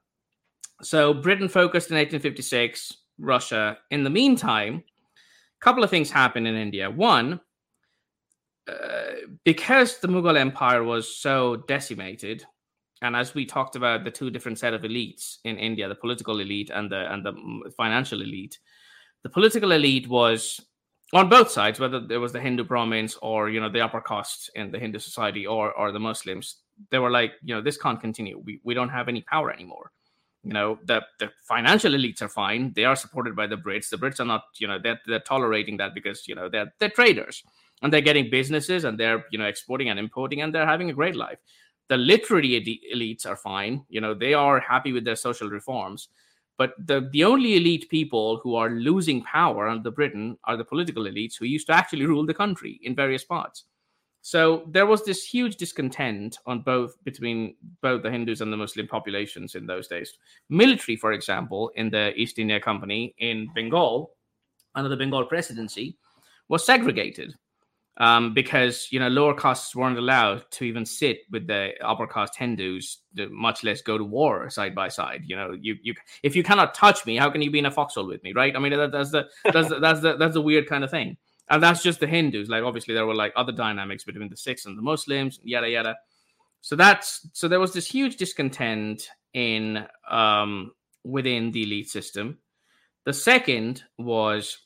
[0.82, 3.78] So Britain focused in 1856 Russia.
[3.90, 4.82] In the meantime,
[5.60, 6.90] a couple of things happened in India.
[6.90, 7.40] One,
[8.68, 12.44] uh, because the Mughal Empire was so decimated,
[13.02, 16.40] and as we talked about the two different set of elites in India, the political
[16.40, 18.58] elite and the and the mm, financial elite,
[19.22, 20.60] the political elite was
[21.14, 24.50] on both sides, whether there was the Hindu Brahmins or you know the upper caste
[24.54, 26.56] in the Hindu society or or the Muslims,
[26.90, 28.42] they were like, you know, this can't continue.
[28.44, 29.92] We we don't have any power anymore.
[30.42, 32.72] You know the the financial elites are fine.
[32.74, 33.90] They are supported by the brits.
[33.90, 36.90] The brits are not you know they're, they're tolerating that because you know they're they're
[36.90, 37.42] traders.
[37.80, 40.92] And they're getting businesses and they're you know exporting and importing and they're having a
[40.92, 41.38] great life
[41.88, 46.08] the literary elites are fine you know they are happy with their social reforms
[46.56, 51.04] but the the only elite people who are losing power under britain are the political
[51.04, 53.64] elites who used to actually rule the country in various parts
[54.20, 58.86] so there was this huge discontent on both between both the Hindus and the Muslim
[58.86, 60.18] populations in those days.
[60.50, 64.10] Military, for example, in the East India Company in Bengal,
[64.74, 65.96] under the Bengal presidency,
[66.48, 67.34] was segregated
[67.98, 72.36] um, because you know lower castes weren't allowed to even sit with the upper caste
[72.36, 72.98] Hindus,
[73.30, 75.22] much less go to war side by side.
[75.26, 77.70] You know, you you if you cannot touch me, how can you be in a
[77.70, 78.54] foxhole with me, right?
[78.54, 81.16] I mean, that, that's the that's the, that's the that's the weird kind of thing
[81.50, 82.48] and that's just the Hindus.
[82.48, 85.96] Like obviously there were like other dynamics between the Sikhs and the Muslims, yada yada.
[86.60, 90.72] So that's so there was this huge discontent in um,
[91.04, 92.38] within the elite system.
[93.04, 94.58] The second was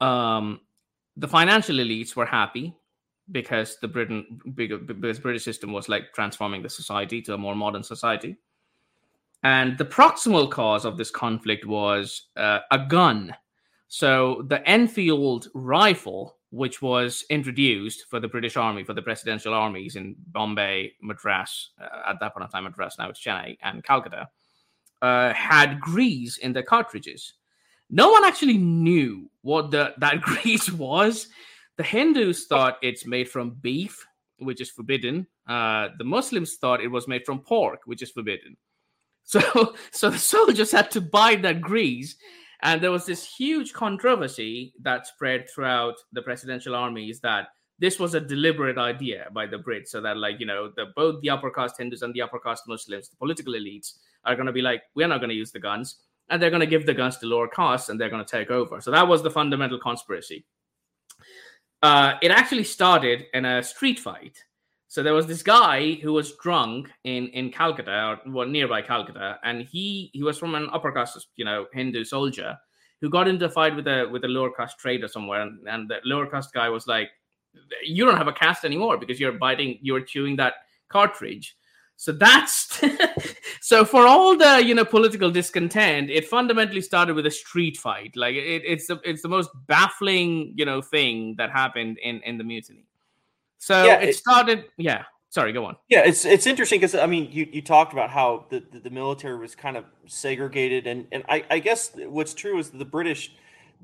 [0.00, 0.60] um,
[1.16, 2.74] the financial elites were happy
[3.30, 7.82] because the Britain because British system was like transforming the society to a more modern
[7.82, 8.36] society.
[9.42, 13.34] And the proximal cause of this conflict was uh, a gun
[13.94, 19.94] so the Enfield rifle, which was introduced for the British Army, for the presidential armies
[19.94, 24.28] in Bombay, Madras, uh, at that point of time, Madras, now it's Chennai and Calcutta,
[25.00, 27.34] uh, had grease in the cartridges.
[27.90, 31.28] No one actually knew what the, that grease was.
[31.76, 34.04] The Hindus thought it's made from beef,
[34.38, 35.26] which is forbidden.
[35.48, 38.56] Uh, the Muslims thought it was made from pork, which is forbidden.
[39.26, 42.14] So, so the soldiers had to buy that grease
[42.64, 48.14] and there was this huge controversy that spread throughout the presidential armies that this was
[48.14, 51.50] a deliberate idea by the Brits, so that like you know the both the upper
[51.50, 54.82] caste Hindus and the upper caste Muslims, the political elites, are going to be like,
[54.94, 55.96] we're not going to use the guns,
[56.30, 58.50] and they're going to give the guns to lower castes, and they're going to take
[58.50, 58.80] over.
[58.80, 60.44] So that was the fundamental conspiracy.
[61.82, 64.38] Uh, it actually started in a street fight
[64.94, 69.40] so there was this guy who was drunk in in Calcutta or well, nearby Calcutta,
[69.42, 72.56] and he he was from an upper caste, you know, Hindu soldier
[73.00, 75.90] who got into a fight with a with a lower caste trader somewhere, and, and
[75.90, 77.10] the lower caste guy was like,
[77.84, 80.54] "You don't have a caste anymore because you're biting, you're chewing that
[80.88, 81.56] cartridge."
[81.96, 82.80] So that's
[83.60, 88.16] so for all the you know political discontent, it fundamentally started with a street fight.
[88.16, 92.38] Like it, it's the it's the most baffling you know thing that happened in in
[92.38, 92.86] the mutiny.
[93.58, 94.66] So yeah, it started.
[94.76, 95.04] Yeah.
[95.30, 95.74] Sorry, go on.
[95.88, 98.90] Yeah, it's it's interesting because I mean, you, you talked about how the, the, the,
[98.90, 103.34] military was kind of segregated, and and I, I guess what's true is the British,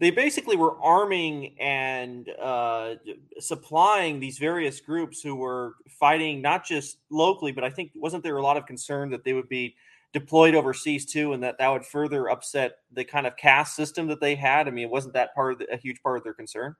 [0.00, 2.94] they basically were arming and uh,
[3.38, 8.38] supplying these various groups who were fighting not just locally, but I think wasn't there
[8.38, 9.76] a lot of concern that they would be
[10.14, 14.20] deployed overseas too, and that that would further upset the kind of caste system that
[14.20, 14.66] they had.
[14.66, 16.74] I mean, wasn't that part of the, a huge part of their concern?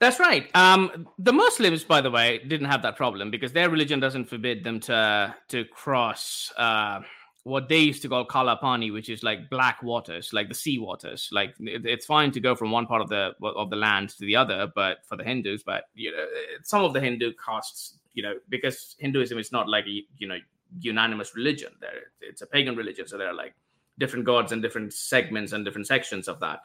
[0.00, 0.54] That's right.
[0.54, 4.64] Um, the Muslims, by the way, didn't have that problem because their religion doesn't forbid
[4.64, 7.00] them to to cross uh,
[7.46, 11.28] what they used to call Kalapani, which is like black waters, like the sea waters.
[11.30, 14.34] Like it's fine to go from one part of the of the land to the
[14.34, 16.26] other, but for the Hindus, but you know,
[16.64, 20.38] some of the Hindu castes, you know, because Hinduism is not like a you know
[20.80, 21.70] unanimous religion.
[21.80, 23.54] There, it's a pagan religion, so there are like
[23.96, 26.62] different gods and different segments and different sections of that.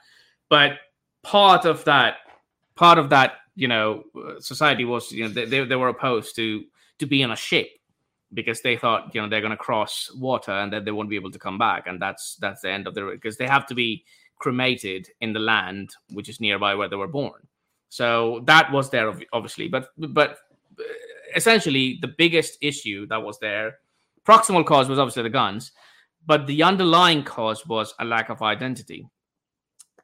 [0.49, 0.79] But
[1.21, 2.15] part of that
[2.73, 4.03] part of that you know
[4.39, 6.63] society was you know they, they were opposed to
[6.97, 7.69] to be on a ship
[8.33, 11.15] because they thought you know they're going to cross water and that they won't be
[11.15, 13.75] able to come back and that's that's the end of their because they have to
[13.75, 14.03] be
[14.39, 17.47] cremated in the land which is nearby where they were born.
[17.89, 20.37] So that was there obviously but but
[21.35, 23.77] essentially the biggest issue that was there
[24.25, 25.71] proximal cause was obviously the guns
[26.25, 29.07] but the underlying cause was a lack of identity.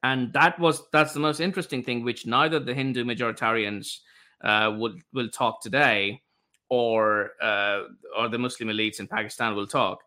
[0.04, 4.00] And that was that's the most interesting thing, which neither the Hindu majoritarians
[4.44, 6.22] uh, will talk today,
[6.70, 7.84] or uh,
[8.18, 10.04] or the Muslim elites in Pakistan will talk.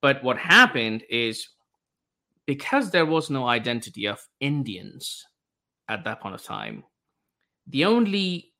[0.00, 1.48] But what happened is
[2.46, 5.24] because there was no identity of Indians
[5.88, 6.84] at that point of time,
[7.66, 8.52] the only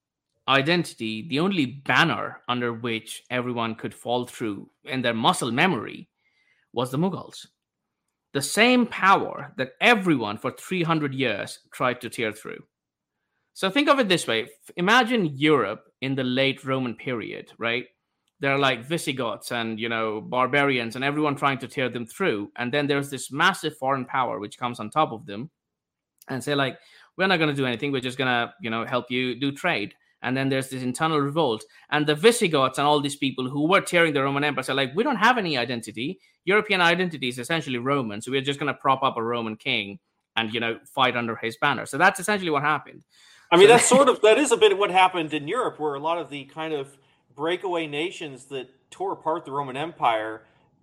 [0.48, 6.08] identity, the only banner under which everyone could fall through in their muscle memory
[6.72, 7.46] was the Mughals
[8.34, 12.62] the same power that everyone for 300 years tried to tear through.
[13.54, 17.86] So think of it this way imagine Europe in the late Roman period, right?
[18.40, 22.50] There are like Visigoths and, you know, barbarians and everyone trying to tear them through.
[22.56, 25.50] And then there's this massive foreign power which comes on top of them
[26.28, 26.78] and say, like,
[27.16, 27.92] we're not going to do anything.
[27.92, 29.94] We're just going to, you know, help you do trade
[30.24, 33.80] and then there's this internal revolt and the visigoths and all these people who were
[33.80, 37.78] tearing the roman empire are like we don't have any identity european identity is essentially
[37.78, 39.98] roman so we're just going to prop up a roman king
[40.36, 43.04] and you know fight under his banner so that's essentially what happened
[43.54, 45.94] i mean that's sort of that is a bit of what happened in europe where
[45.94, 46.96] a lot of the kind of
[47.34, 50.42] breakaway nations that tore apart the roman empire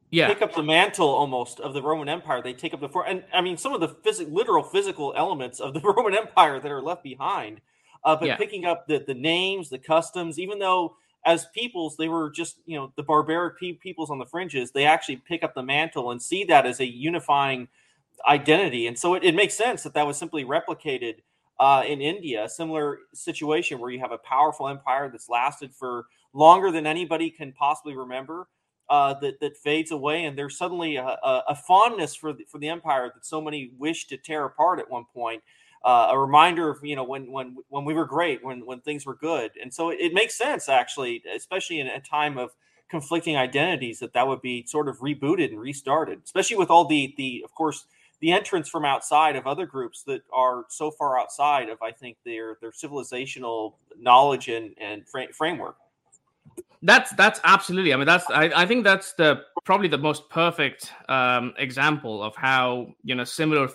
[0.09, 0.28] yeah.
[0.28, 2.41] pick up the mantle almost of the Roman Empire.
[2.41, 5.61] They take up the for and I mean some of the phys- literal physical elements
[5.61, 7.61] of the Roman Empire that are left behind
[8.03, 8.36] uh, but yeah.
[8.36, 10.95] picking up the the names, the customs, even though
[11.26, 14.86] as peoples they were just you know the barbaric pe- peoples on the fringes, they
[14.86, 17.67] actually pick up the mantle and see that as a unifying
[18.28, 21.17] identity, and so it, it makes sense that that was simply replicated.
[21.62, 26.05] Uh, in India, a similar situation where you have a powerful empire that's lasted for
[26.34, 28.47] longer than anybody can possibly remember,
[28.89, 32.57] uh, that that fades away, and there's suddenly a, a, a, fondness for the, for
[32.57, 35.43] the empire that so many wish to tear apart at one point
[35.84, 39.05] uh, a reminder of you know when when when we were great, when when things
[39.05, 42.51] were good, and so it, it makes sense actually, especially in a time of
[42.89, 47.14] conflicting identities, that that would be sort of rebooted and restarted, especially with all the
[47.18, 47.86] the of course
[48.22, 52.17] the entrance from outside of other groups that are so far outside of I think
[52.24, 55.76] their their civilizational knowledge and and framework.
[56.84, 57.93] That's that's absolutely.
[57.93, 62.36] I mean, that's I, I think that's the probably the most perfect um, example of
[62.36, 63.69] how you know similar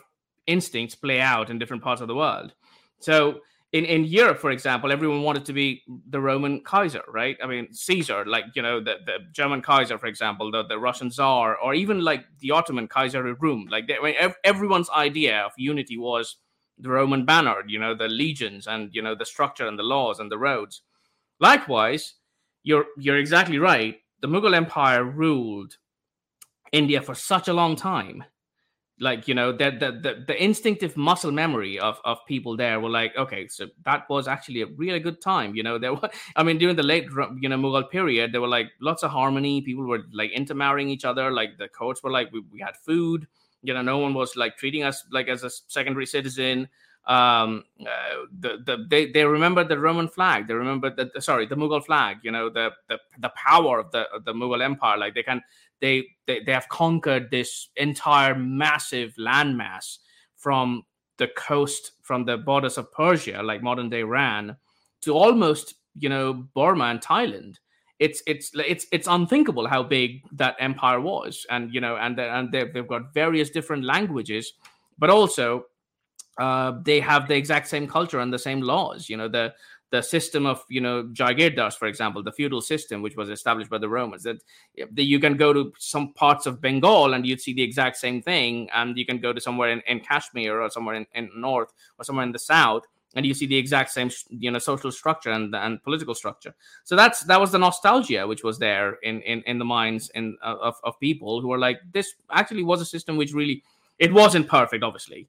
[0.47, 2.53] instincts play out in different parts of the world.
[3.01, 3.41] So
[3.73, 7.37] in, in Europe, for example, everyone wanted to be the Roman Kaiser, right?
[7.43, 11.11] I mean, Caesar, like, you know, the, the German Kaiser, for example, the, the Russian
[11.11, 13.67] Tsar, or even like the Ottoman Kaiser of Rome.
[13.71, 14.15] Like, they, I mean,
[14.45, 16.37] everyone's idea of unity was
[16.79, 20.21] the Roman banner, you know, the legions and, you know, the structure and the laws
[20.21, 20.83] and the roads.
[21.41, 22.15] Likewise,
[22.63, 23.97] you're, you're exactly right.
[24.21, 25.77] The Mughal Empire ruled
[26.73, 28.25] India for such a long time
[28.99, 33.15] like you know the, the the instinctive muscle memory of of people there were like
[33.17, 36.59] okay so that was actually a really good time you know there were i mean
[36.59, 37.07] during the late
[37.41, 41.05] you know mughal period there were like lots of harmony people were like intermarrying each
[41.05, 43.27] other like the courts were like we, we had food
[43.63, 46.69] you know no one was like treating us like as a secondary citizen
[47.07, 50.49] um uh, the, the they, they remember the roman flag.
[50.49, 54.11] They remember the sorry the mughal flag you know the the, the power of the
[54.13, 54.99] of the mughal empire.
[54.99, 55.43] Like they can
[55.81, 59.99] they, they they have conquered this entire massive landmass
[60.37, 60.83] from
[61.19, 64.57] the coast from the borders of Persia, like modern day Iran,
[65.03, 67.57] to almost you know Burma and Thailand.
[67.99, 72.53] It's it's it's it's unthinkable how big that empire was, and you know, and and
[72.53, 74.53] they've, they've got various different languages,
[74.99, 75.67] but also
[76.39, 79.09] uh, they have the exact same culture and the same laws.
[79.09, 79.55] You know, the
[79.91, 83.79] the system of you know Jagirdars, for example, the feudal system which was established by
[83.79, 84.25] the Romans.
[84.25, 84.43] That,
[84.77, 88.21] that you can go to some parts of Bengal and you'd see the exact same
[88.21, 91.73] thing, and you can go to somewhere in, in Kashmir or somewhere in, in north
[91.99, 92.83] or somewhere in the south,
[93.15, 96.55] and you see the exact same you know social structure and, and political structure.
[96.85, 100.37] So that's that was the nostalgia which was there in in, in the minds in
[100.43, 103.63] of, of people who are like this actually was a system which really
[103.99, 105.29] it wasn't perfect obviously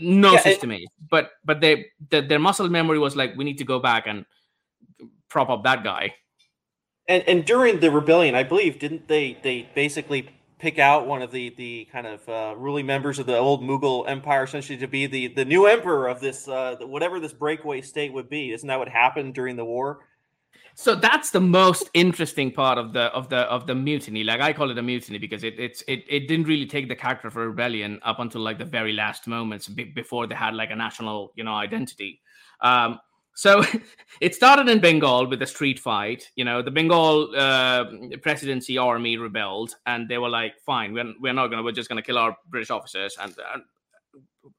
[0.00, 0.86] no yeah, system age.
[1.10, 4.24] But but they the, their muscle memory was like we need to go back and
[5.28, 6.14] prop up that guy.
[7.08, 11.30] And and during the rebellion, I believe didn't they they basically pick out one of
[11.30, 15.06] the the kind of uh, ruling members of the old Mughal Empire, essentially to be
[15.06, 18.52] the the new emperor of this uh, whatever this breakaway state would be.
[18.52, 20.00] Isn't that what happened during the war?
[20.80, 24.22] So that's the most interesting part of the of the of the mutiny.
[24.22, 26.94] Like I call it a mutiny because it it's it, it didn't really take the
[26.94, 30.70] character of a rebellion up until like the very last moments before they had like
[30.70, 32.20] a national you know identity.
[32.60, 33.00] Um,
[33.34, 33.64] so
[34.20, 36.30] it started in Bengal with a street fight.
[36.36, 37.86] You know, the Bengal uh,
[38.22, 41.64] presidency army rebelled, and they were like, "Fine, we're, we're not gonna.
[41.64, 43.64] We're just gonna kill our British officers." And, and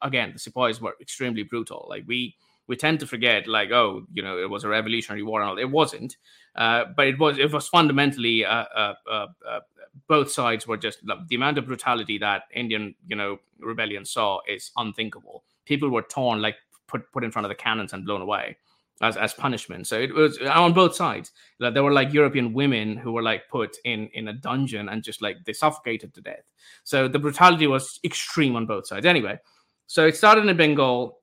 [0.01, 1.87] again, the sepoys were extremely brutal.
[1.89, 2.35] Like we
[2.69, 5.57] we tend to forget, like, oh, you know, it was a revolutionary war and all.
[5.57, 6.17] It wasn't,
[6.55, 7.39] uh, but it was.
[7.39, 9.59] It was fundamentally uh, uh, uh, uh
[10.07, 14.71] both sides were just the amount of brutality that Indian, you know, rebellion saw is
[14.77, 15.43] unthinkable.
[15.65, 16.57] People were torn, like
[16.87, 18.55] put put in front of the cannons and blown away
[19.01, 19.87] as as punishment.
[19.87, 21.31] So it was on both sides.
[21.59, 25.03] Like, there were like European women who were like put in in a dungeon and
[25.03, 26.45] just like they suffocated to death.
[26.83, 29.07] So the brutality was extreme on both sides.
[29.07, 29.39] Anyway,
[29.87, 31.18] so it started in Bengal,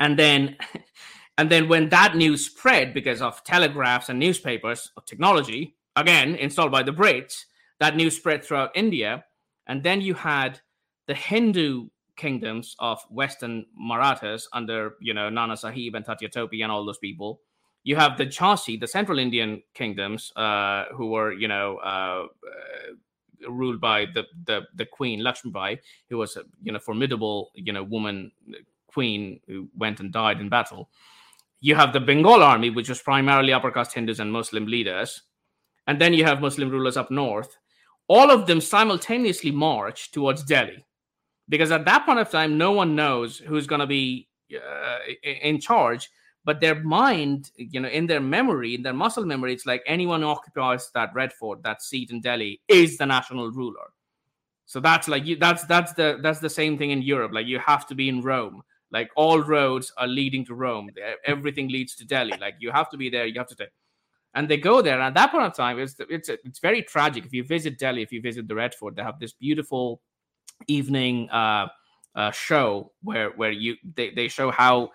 [0.00, 0.56] and then
[1.38, 6.72] and then when that news spread because of telegraphs and newspapers of technology again installed
[6.72, 7.44] by the Brits,
[7.80, 9.24] that news spread throughout India,
[9.66, 10.60] and then you had
[11.06, 16.72] the Hindu kingdoms of Western Marathas under, you know, Nana Sahib and Tatya Tope and
[16.72, 17.40] all those people.
[17.84, 23.50] You have the Jhansi, the Central Indian kingdoms, uh, who were, you know, uh, uh,
[23.50, 25.78] ruled by the, the the queen Lakshmibai,
[26.08, 28.32] who was a you know formidable you know woman
[28.96, 30.88] queen who went and died in battle.
[31.60, 35.22] You have the Bengal army, which was primarily upper caste Hindus and Muslim leaders,
[35.86, 37.58] and then you have Muslim rulers up north.
[38.08, 40.86] All of them simultaneously march towards Delhi
[41.48, 45.60] because at that point of time, no one knows who's going to be uh, in
[45.60, 46.10] charge.
[46.44, 50.22] But their mind, you know, in their memory, in their muscle memory, it's like anyone
[50.22, 53.90] who occupies that Red Fort, that seat in Delhi, is the national ruler.
[54.64, 55.36] So that's like you.
[55.36, 57.32] That's that's the that's the same thing in Europe.
[57.32, 58.62] Like you have to be in Rome.
[58.96, 60.88] Like all roads are leading to Rome.
[61.26, 62.32] Everything leads to Delhi.
[62.40, 63.26] Like you have to be there.
[63.26, 63.54] You have to.
[63.54, 63.68] Take,
[64.32, 64.94] and they go there.
[64.94, 67.26] And at that point of time, it's it's it's very tragic.
[67.26, 70.00] If you visit Delhi, if you visit the Red Fort, they have this beautiful
[70.66, 71.66] evening uh,
[72.14, 74.92] uh, show where where you they, they show how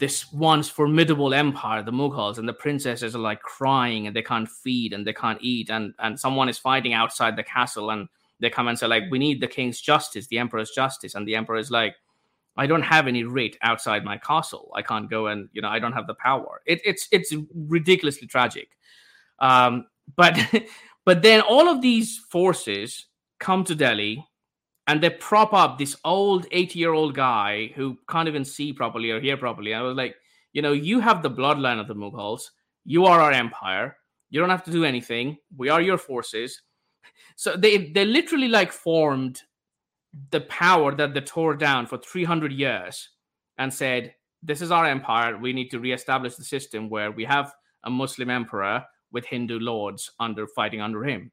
[0.00, 4.48] this once formidable empire, the Mughals, and the princesses are like crying and they can't
[4.48, 8.06] feed and they can't eat, and and someone is fighting outside the castle, and
[8.40, 11.36] they come and say like, "We need the king's justice, the emperor's justice," and the
[11.36, 11.94] emperor is like,
[12.56, 14.70] "I don't have any rate outside my castle.
[14.74, 18.26] I can't go and you know I don't have the power." It, it's it's ridiculously
[18.26, 18.70] tragic,
[19.38, 19.86] um,
[20.16, 20.38] but
[21.04, 23.06] but then all of these forces
[23.38, 24.24] come to Delhi
[24.86, 29.12] and they prop up this old 80 year old guy who can't even see properly
[29.12, 29.72] or hear properly.
[29.72, 30.16] I was like,
[30.52, 32.50] you know, you have the bloodline of the Mughals.
[32.84, 33.96] You are our empire.
[34.30, 35.38] You don't have to do anything.
[35.56, 36.62] We are your forces.
[37.36, 39.42] So they they literally like formed
[40.30, 43.08] the power that they tore down for 300 years
[43.58, 45.36] and said, this is our empire.
[45.36, 47.52] We need to reestablish the system where we have
[47.84, 51.30] a Muslim emperor with Hindu lords under fighting under him.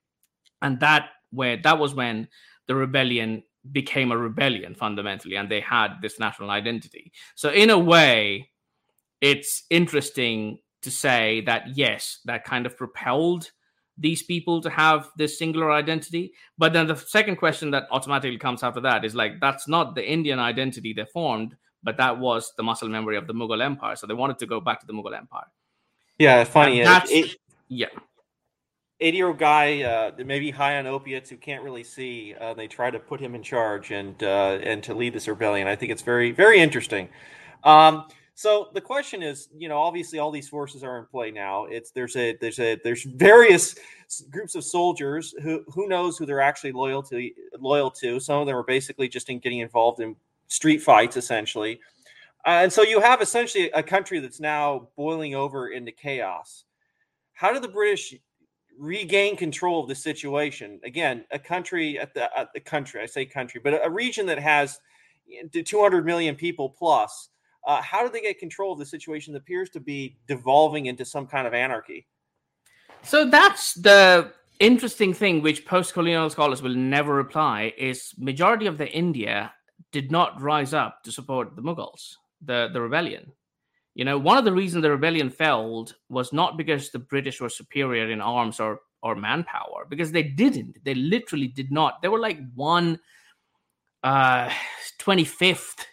[0.61, 2.28] And that where that was when
[2.67, 7.78] the rebellion became a rebellion fundamentally and they had this national identity so in a
[7.78, 8.49] way
[9.19, 13.51] it's interesting to say that yes that kind of propelled
[13.97, 18.63] these people to have this singular identity but then the second question that automatically comes
[18.63, 22.63] after that is like that's not the indian identity they formed but that was the
[22.63, 25.15] muscle memory of the mughal empire so they wanted to go back to the mughal
[25.15, 25.47] empire
[26.19, 27.35] yeah funny it, it,
[27.69, 27.87] yeah
[28.99, 32.33] 80 year old guy, uh, maybe high on opiates, who can't really see.
[32.39, 35.67] Uh, they try to put him in charge and uh, and to lead this rebellion.
[35.67, 37.09] I think it's very very interesting.
[37.63, 38.07] Um,
[38.38, 41.65] so the question is, you know, obviously all these forces are in play now.
[41.65, 43.73] It's there's a there's a there's various
[44.29, 48.19] groups of soldiers who who knows who they're actually loyal to loyal to.
[48.19, 50.15] Some of them are basically just in getting involved in
[50.49, 51.79] street fights, essentially.
[52.45, 56.65] Uh, and so you have essentially a country that's now boiling over into chaos.
[57.33, 58.13] How do the British
[58.77, 60.79] regain control of the situation.
[60.83, 64.38] Again, a country at the, at the country, I say country, but a region that
[64.38, 64.79] has
[65.51, 67.29] 200 million people plus.
[67.68, 71.03] Uh, how do they get control of the situation that appears to be devolving into
[71.03, 72.07] some kind of anarchy?
[73.03, 78.88] So that's the interesting thing, which post-colonial scholars will never reply, is majority of the
[78.88, 79.53] India
[79.91, 83.32] did not rise up to support the Mughals, the, the rebellion.
[83.95, 87.49] You know, one of the reasons the rebellion failed was not because the British were
[87.49, 90.84] superior in arms or or manpower, because they didn't.
[90.84, 92.01] They literally did not.
[92.01, 92.99] They were like one
[94.03, 94.49] uh,
[94.99, 95.86] 25th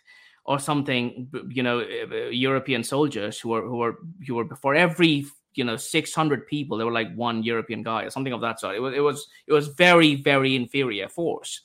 [0.44, 1.28] or something.
[1.48, 5.76] You know, eh, eh, European soldiers who were who were who were every you know
[5.76, 8.76] 600 people there were like one european guy or something of that sort.
[8.76, 11.62] It was it was it was very very inferior force.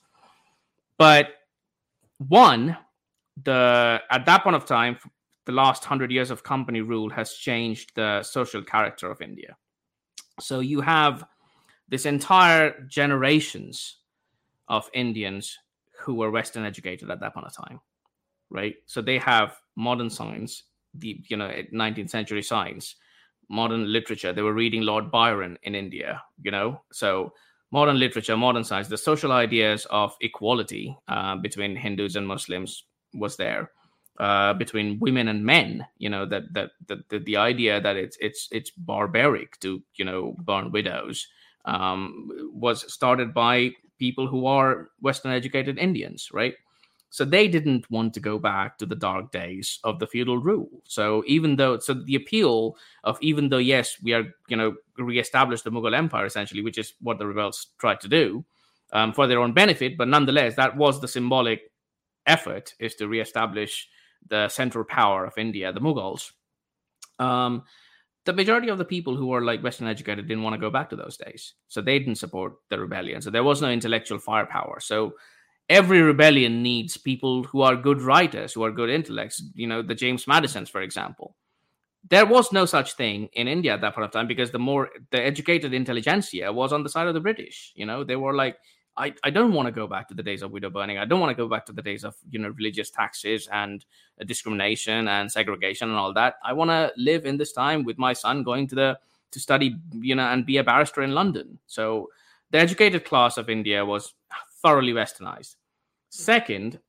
[0.98, 1.30] But
[2.18, 2.78] one
[3.44, 4.98] the at that point of time
[5.46, 9.58] the last 100 years of company rule has changed the social character of india.
[10.40, 11.26] So you have
[11.88, 13.98] this entire generations
[14.68, 15.58] of indians
[16.00, 17.80] who were western educated at that point of time
[18.50, 20.64] right so they have modern science
[20.96, 22.96] the you know 19th century science
[23.50, 24.34] modern literature.
[24.34, 26.82] They were reading Lord Byron in India, you know.
[26.92, 27.34] So
[27.72, 33.38] modern literature, modern science, the social ideas of equality uh, between Hindus and Muslims was
[33.38, 33.72] there.
[34.20, 38.18] Uh, between women and men, you know that that, that the, the idea that it's
[38.22, 41.28] it's it's barbaric to you know burn widows
[41.66, 46.56] um, was started by people who are Western educated Indians, right?
[47.12, 50.70] So they didn't want to go back to the dark days of the feudal rule.
[50.84, 55.64] So even though, so the appeal of even though, yes, we are, you know, reestablish
[55.64, 58.46] the Mughal Empire essentially, which is what the rebels tried to do
[58.92, 61.72] um, for their own benefit, but nonetheless, that was the symbolic
[62.26, 63.88] effort is to reestablish
[64.28, 66.32] the central power of India, the Mughals.
[67.18, 67.64] Um,
[68.26, 70.90] the majority of the people who were like Western educated didn't want to go back
[70.90, 73.22] to those days, so they didn't support the rebellion.
[73.22, 74.80] So there was no intellectual firepower.
[74.80, 75.14] So
[75.70, 79.42] every rebellion needs people who are good writers, who are good intellects.
[79.54, 81.36] You know, the James Madisons, for example.
[82.10, 84.90] There was no such thing in India at that point of time because the more
[85.12, 87.74] the educated intelligentsia was on the side of the British.
[87.76, 88.58] You know, they were like,
[88.98, 90.98] I, I don't want to go back to the days of widow burning.
[90.98, 93.86] I don't want to go back to the days of you know religious taxes and
[94.20, 96.36] uh, discrimination and segregation and all that.
[96.44, 99.00] I want to live in this time with my son going to the
[99.32, 101.60] to study you know and be a barrister in London.
[101.68, 102.10] So
[102.52, 104.14] the educated class of India was
[104.62, 105.56] thoroughly westernized.
[106.10, 106.80] Second,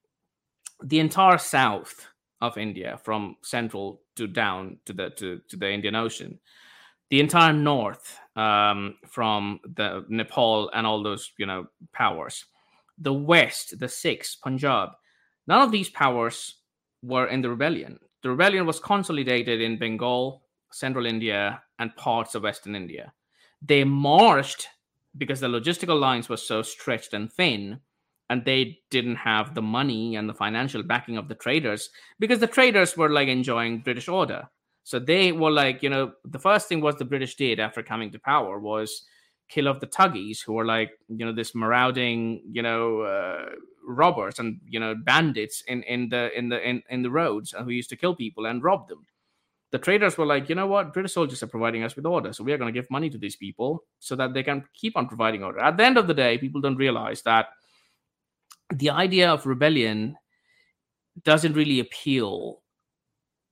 [0.83, 2.07] the entire south
[2.41, 6.39] of India, from central to down to the to, to the Indian Ocean,
[7.11, 12.47] the entire north, um, from the Nepal and all those you know powers,
[12.99, 14.91] the west, the Sikhs, Punjab,
[15.47, 16.57] none of these powers
[17.03, 17.99] were in the rebellion.
[18.23, 23.13] The rebellion was consolidated in Bengal, central India, and parts of western India.
[23.63, 24.69] They marched
[25.17, 27.81] because the logistical lines were so stretched and thin
[28.29, 32.47] and they didn't have the money and the financial backing of the traders because the
[32.47, 34.49] traders were like enjoying british order.
[34.85, 38.11] So they were like you know the first thing was the british did after coming
[38.13, 39.05] to power was
[39.51, 43.47] kill off the Thuggees who were like you know this marauding you know uh,
[43.87, 47.71] robbers and you know bandits in in the in the in, in the roads who
[47.71, 49.05] used to kill people and rob them
[49.73, 52.43] the traders were like you know what british soldiers are providing us with order so
[52.43, 55.07] we are going to give money to these people so that they can keep on
[55.07, 57.49] providing order at the end of the day people don't realize that
[58.75, 60.17] the idea of rebellion
[61.25, 62.63] doesn't really appeal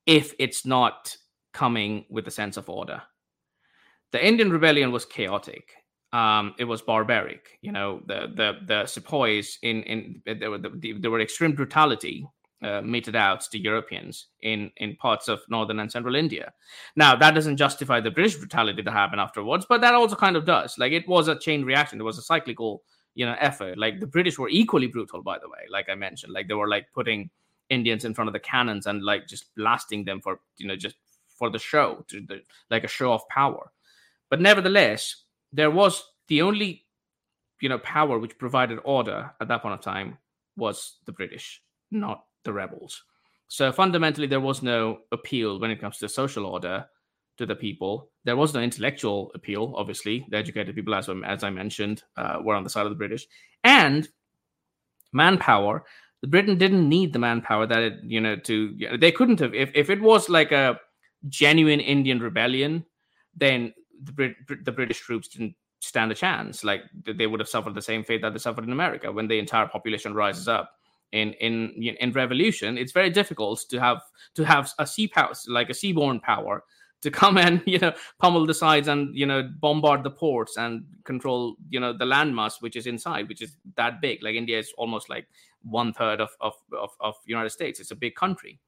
[0.07, 1.17] if it's not
[1.53, 3.03] coming with a sense of order.
[4.13, 5.73] The Indian rebellion was chaotic.
[6.13, 7.59] Um, it was barbaric.
[7.61, 12.27] You know, the the the sepoys in in there were the, there were extreme brutality
[12.63, 16.53] uh, meted out to Europeans in in parts of northern and central India.
[16.97, 20.45] Now that doesn't justify the British brutality that happened afterwards, but that also kind of
[20.45, 20.77] does.
[20.79, 22.01] Like it was a chain reaction.
[22.01, 22.83] it was a cyclical
[23.19, 26.33] you know effort like the british were equally brutal by the way like i mentioned
[26.33, 27.29] like they were like putting
[27.69, 30.95] indians in front of the cannons and like just blasting them for you know just
[31.37, 32.41] for the show to the,
[32.71, 33.73] like a show of power
[34.31, 36.87] but nevertheless there was the only
[37.61, 40.17] you know power which provided order at that point of time
[40.57, 43.05] was the british not the rebels
[43.49, 46.87] so fundamentally there was no appeal when it comes to social order
[47.39, 48.11] to the people.
[48.25, 50.27] There was no intellectual appeal, obviously.
[50.29, 53.27] The educated people, as, as I mentioned, uh, were on the side of the British.
[53.65, 54.07] And
[55.13, 55.85] manpower,
[56.21, 59.71] the Britain didn't need the manpower that it, you know, to, they couldn't have, if,
[59.75, 60.79] if it was like a
[61.29, 62.85] genuine Indian rebellion,
[63.35, 63.73] then
[64.03, 66.65] the, Brit- the British troops didn't stand a chance.
[66.65, 69.39] Like they would have suffered the same fate that they suffered in America when the
[69.39, 70.73] entire population rises up
[71.13, 72.79] in in in revolution.
[72.79, 74.01] It's very difficult to have
[74.35, 76.65] to have a sea power like a seaborne power
[77.03, 80.85] to come and you know pummel the sides and you know bombard the ports and
[81.05, 84.73] control you know the landmass which is inside which is that big like india is
[84.77, 85.29] almost like
[85.63, 88.59] one third of, of of of united states it's a big country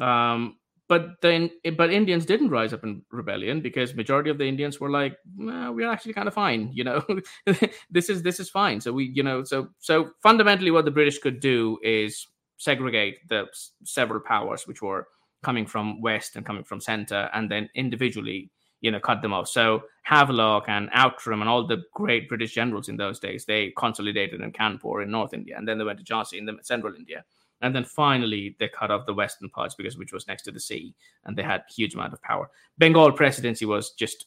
[0.00, 0.56] um
[0.90, 4.90] but then but indians didn't rise up in rebellion because majority of the indians were
[4.90, 7.02] like we're actually kind of fine you know
[7.90, 11.18] this is this is fine so we you know so so fundamentally what the british
[11.18, 12.26] could do is
[12.60, 13.46] segregate the
[13.84, 15.06] several powers which were
[15.42, 19.48] coming from west and coming from center, and then individually, you know, cut them off.
[19.48, 24.40] So Havelock and Outram and all the great British generals in those days, they consolidated
[24.40, 27.24] in Kanpur in North India, and then they went to Jhansi in the central India.
[27.62, 30.60] And then finally they cut off the western parts because which was next to the
[30.60, 30.94] sea,
[31.24, 32.50] and they had huge amount of power.
[32.78, 34.26] Bengal presidency was just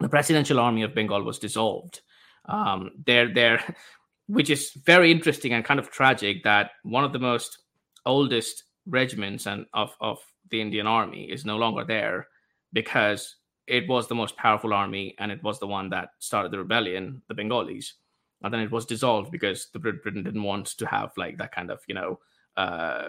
[0.00, 2.00] the presidential army of Bengal was dissolved.
[2.46, 3.62] Um, there, there,
[4.26, 7.58] which is very interesting and kind of tragic that one of the most
[8.06, 10.18] oldest regiments and of of
[10.50, 12.28] the Indian army is no longer there
[12.72, 13.36] because
[13.66, 17.22] it was the most powerful army and it was the one that started the rebellion,
[17.28, 17.94] the Bengalis.
[18.42, 21.70] And then it was dissolved because the Britain didn't want to have like that kind
[21.70, 22.18] of, you know,
[22.56, 23.08] uh,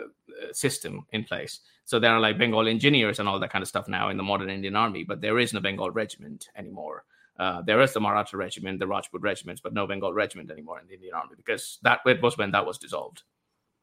[0.52, 1.60] system in place.
[1.86, 4.24] So there are like Bengal engineers and all that kind of stuff now in the
[4.24, 7.04] modern Indian army, but there is no Bengal regiment anymore.
[7.38, 10.88] Uh, there is the Maratha regiment, the Rajput regiments, but no Bengal regiment anymore in
[10.88, 13.24] the Indian army because that it was when that was dissolved.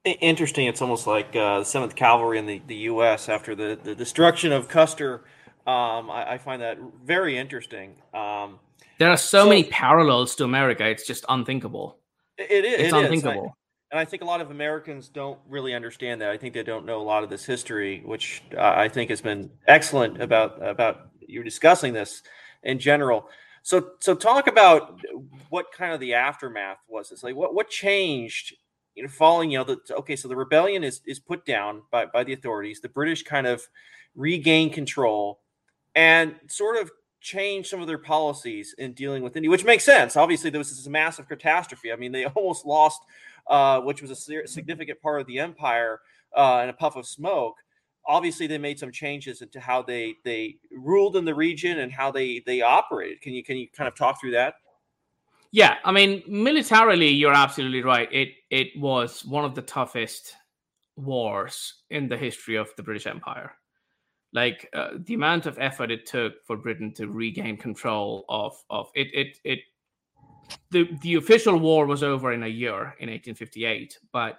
[0.05, 0.67] Interesting.
[0.67, 3.29] It's almost like uh, the Seventh Cavalry in the, the U.S.
[3.29, 5.25] after the, the destruction of Custer.
[5.65, 7.95] Um, I, I, find that very interesting.
[8.13, 8.59] Um,
[8.99, 10.85] there are so, so, many parallels to America.
[10.89, 11.99] It's just unthinkable.
[12.37, 12.81] It is.
[12.81, 13.45] It's it unthinkable.
[13.45, 13.51] Is.
[13.51, 13.62] I,
[13.93, 16.31] and I think a lot of Americans don't really understand that.
[16.31, 19.21] I think they don't know a lot of this history, which uh, I think has
[19.21, 22.23] been excellent about about you discussing this
[22.63, 23.29] in general.
[23.63, 25.01] So, so talk about
[25.51, 27.11] what kind of the aftermath was.
[27.11, 28.55] This like what what changed
[28.95, 32.07] you know, following, you know, the okay, so the rebellion is is put down by
[32.07, 32.81] by the authorities.
[32.81, 33.63] The British kind of
[34.15, 35.41] regain control
[35.95, 36.91] and sort of
[37.23, 40.17] change some of their policies in dealing with India, which makes sense.
[40.17, 41.93] Obviously, there was this massive catastrophe.
[41.93, 43.01] I mean, they almost lost,
[43.49, 46.01] uh, which was a significant part of the empire
[46.37, 47.57] uh, in a puff of smoke.
[48.07, 52.11] Obviously, they made some changes into how they they ruled in the region and how
[52.11, 53.21] they they operated.
[53.21, 54.55] Can you can you kind of talk through that?
[55.53, 58.09] Yeah, I mean, militarily, you're absolutely right.
[58.13, 60.35] It it was one of the toughest
[60.97, 63.53] wars in the history of the British Empire.
[64.33, 68.91] Like uh, the amount of effort it took for Britain to regain control of of
[68.95, 69.61] it it it
[70.71, 74.39] the the official war was over in a year in 1858, but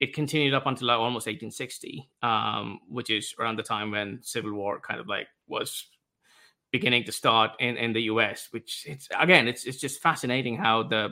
[0.00, 4.52] it continued up until like almost 1860, um, which is around the time when civil
[4.52, 5.86] war kind of like was
[6.70, 10.82] beginning to start in, in the US, which it's again, it's it's just fascinating how
[10.82, 11.10] the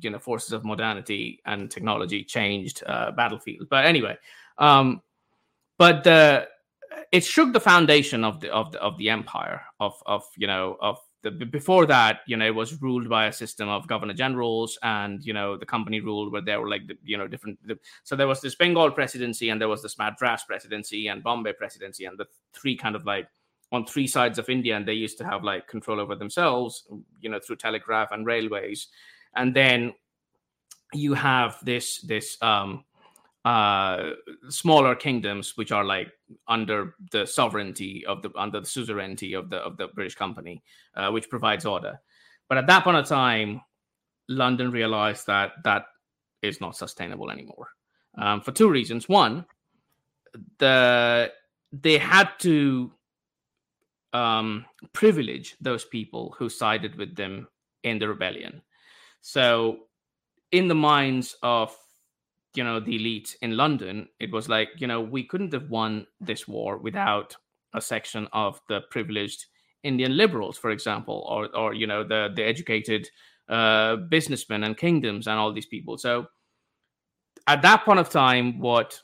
[0.00, 3.68] you know forces of modernity and technology changed uh, battlefield.
[3.68, 4.16] But anyway,
[4.58, 5.02] um,
[5.78, 6.48] but the
[7.12, 10.76] it shook the foundation of the of the of the empire of of you know
[10.80, 10.98] of
[11.30, 15.24] the before that you know it was ruled by a system of governor generals and
[15.24, 18.14] you know the company ruled where there were like the, you know different the, so
[18.14, 22.18] there was this bengal presidency and there was this madras presidency and bombay presidency and
[22.18, 23.26] the three kind of like
[23.74, 26.84] on three sides of India, and they used to have like control over themselves,
[27.20, 28.86] you know, through telegraph and railways.
[29.34, 29.92] And then
[30.92, 32.84] you have this this um,
[33.44, 34.10] uh,
[34.48, 36.10] smaller kingdoms which are like
[36.48, 40.62] under the sovereignty of the under the suzerainty of the of the British company,
[40.96, 42.00] uh, which provides order.
[42.48, 43.60] But at that point of time,
[44.28, 45.86] London realized that that
[46.42, 47.68] is not sustainable anymore
[48.16, 49.08] um, for two reasons.
[49.08, 49.44] One,
[50.58, 51.32] the
[51.72, 52.92] they had to
[54.12, 57.48] um, privilege those people who sided with them
[57.82, 58.62] in the rebellion.
[59.20, 59.78] So,
[60.52, 61.76] in the minds of
[62.54, 66.06] you know the elite in London, it was like you know we couldn't have won
[66.20, 67.36] this war without
[67.74, 69.46] a section of the privileged
[69.82, 73.08] Indian liberals, for example, or or you know the the educated
[73.48, 75.98] uh, businessmen and kingdoms and all these people.
[75.98, 76.26] So,
[77.46, 79.00] at that point of time, what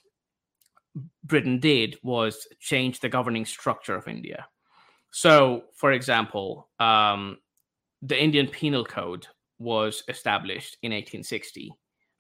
[1.24, 4.46] Britain did was change the governing structure of India.
[5.12, 7.38] So, for example, um,
[8.02, 9.26] the Indian Penal Code
[9.58, 11.72] was established in 1860,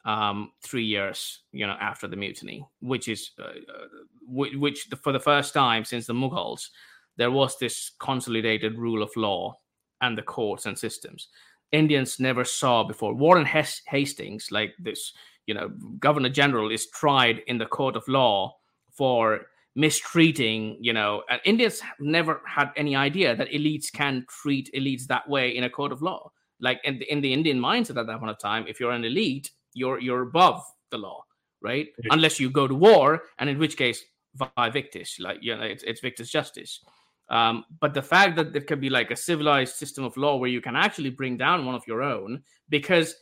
[0.04, 3.86] um, three years, you know, after the mutiny, which is uh, uh
[4.26, 6.68] which for the first time since the Mughals,
[7.16, 9.54] there was this consolidated rule of law
[10.00, 11.28] and the courts and systems.
[11.72, 13.14] Indians never saw before.
[13.14, 15.12] Warren Hastings, like this,
[15.46, 18.56] you know, Governor General, is tried in the court of law
[18.90, 19.42] for
[19.76, 25.28] mistreating, you know, and Indians never had any idea that elites can treat elites that
[25.28, 26.30] way in a court of law.
[26.60, 29.04] Like in the, in the Indian mindset at that point of time, if you're an
[29.04, 31.24] elite, you're you're above the law,
[31.60, 31.88] right?
[32.10, 34.04] Unless you go to war, and in which case,
[34.34, 36.80] vae victis, like you know, it's, it's victis justice.
[37.28, 40.50] Um, but the fact that there can be like a civilized system of law where
[40.50, 43.14] you can actually bring down one of your own because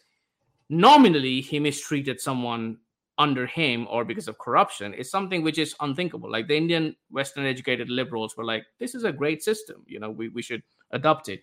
[0.71, 2.79] nominally he mistreated someone
[3.19, 6.31] under him or because of corruption is something which is unthinkable.
[6.31, 9.83] Like the Indian Western educated liberals were like, this is a great system.
[9.87, 11.41] You know, we, we should adopt it.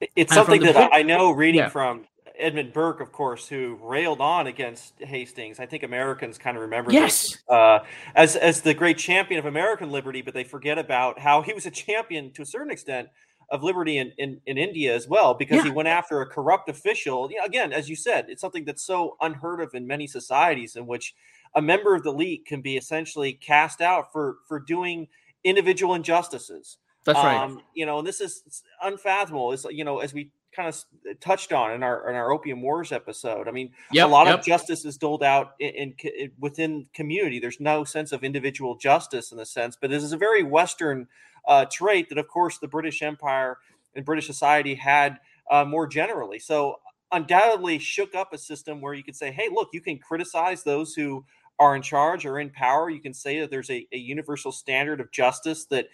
[0.00, 1.68] It's and something that Brit- I know reading yeah.
[1.68, 2.06] from
[2.38, 5.60] Edmund Burke, of course, who railed on against Hastings.
[5.60, 7.30] I think Americans kind of remember yes.
[7.30, 7.80] this uh,
[8.14, 11.66] as as the great champion of American liberty, but they forget about how he was
[11.66, 13.08] a champion to a certain extent
[13.50, 15.64] of liberty in, in, in India as well, because yeah.
[15.64, 17.30] he went after a corrupt official.
[17.30, 20.76] You know, again, as you said, it's something that's so unheard of in many societies
[20.76, 21.14] in which
[21.54, 25.08] a member of the league can be essentially cast out for for doing
[25.44, 26.78] individual injustices.
[27.04, 27.42] That's right.
[27.42, 29.52] Um, you know, and this is unfathomable.
[29.52, 32.92] Is you know, as we kind of touched on in our in our opium wars
[32.92, 33.48] episode.
[33.48, 34.38] I mean, yep, a lot yep.
[34.38, 37.38] of justice is doled out in, in, in, within community.
[37.38, 41.06] There's no sense of individual justice in the sense, but this is a very Western
[41.46, 43.58] uh, trait that, of course, the British Empire
[43.94, 45.18] and British society had
[45.50, 46.38] uh, more generally.
[46.38, 46.76] So
[47.10, 50.94] undoubtedly shook up a system where you could say, hey, look, you can criticize those
[50.94, 51.24] who
[51.58, 52.90] are in charge or in power.
[52.90, 55.88] You can say that there's a, a universal standard of justice that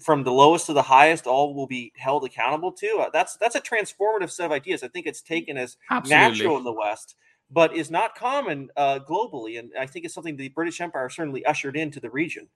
[0.00, 2.98] from the lowest to the highest, all will be held accountable to.
[3.00, 4.82] Uh, that's that's a transformative set of ideas.
[4.82, 6.28] I think it's taken as Absolutely.
[6.28, 7.16] natural in the West,
[7.50, 9.58] but is not common uh, globally.
[9.58, 12.48] And I think it's something the British Empire certainly ushered into the region.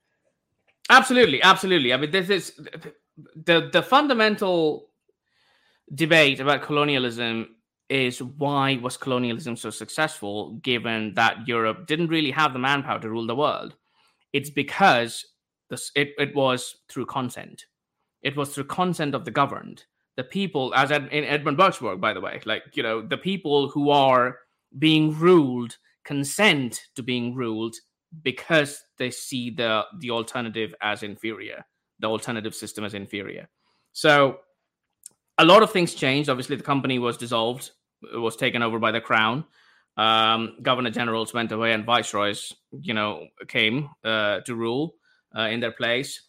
[0.90, 1.92] Absolutely, absolutely.
[1.92, 2.52] I mean, this is
[3.34, 4.90] the the fundamental
[5.94, 7.56] debate about colonialism
[7.88, 13.08] is why was colonialism so successful given that Europe didn't really have the manpower to
[13.08, 13.74] rule the world?
[14.32, 15.24] It's because
[15.70, 17.66] this, it, it was through consent.
[18.22, 19.84] It was through consent of the governed.
[20.16, 23.68] The people, as in Edmund Burke's work, by the way, like, you know, the people
[23.68, 24.38] who are
[24.78, 27.76] being ruled consent to being ruled
[28.22, 31.66] because they see the the alternative as inferior,
[31.98, 33.48] the alternative system as inferior.
[33.92, 34.38] So
[35.38, 36.30] a lot of things changed.
[36.30, 37.72] Obviously, the company was dissolved,
[38.12, 39.44] it was taken over by the crown.
[39.98, 44.94] Um, governor generals went away, and viceroys, you know, came uh, to rule
[45.37, 46.22] uh, in their place.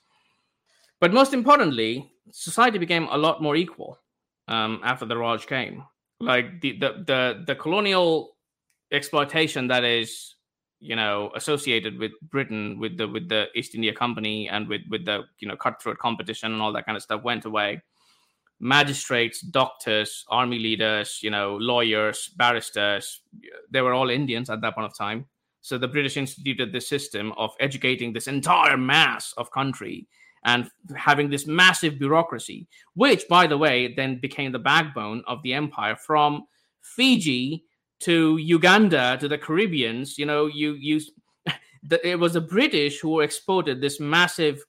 [0.99, 3.99] But most importantly, society became a lot more equal
[4.47, 5.83] um, after the Raj came.
[6.19, 8.37] Like the, the the the colonial
[8.91, 10.35] exploitation that is
[10.79, 15.05] you know associated with Britain with the with the East India Company and with with
[15.05, 17.81] the you know cutthroat competition and all that kind of stuff went away.
[18.59, 23.21] Magistrates, doctors, army leaders, you know, lawyers, barristers,
[23.69, 25.27] they were all Indians at that point of time.
[25.67, 30.07] So the British instituted this system of educating this entire mass of country
[30.45, 35.53] and having this massive bureaucracy, which, by the way, then became the backbone of the
[35.53, 36.45] empire from
[36.79, 37.65] Fiji
[37.99, 40.17] to Uganda to the Caribbeans.
[40.17, 41.01] You know, you you
[42.01, 44.63] it was the British who exported this massive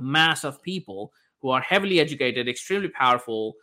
[0.00, 1.12] mass of people
[1.42, 3.54] who are heavily educated, extremely powerful,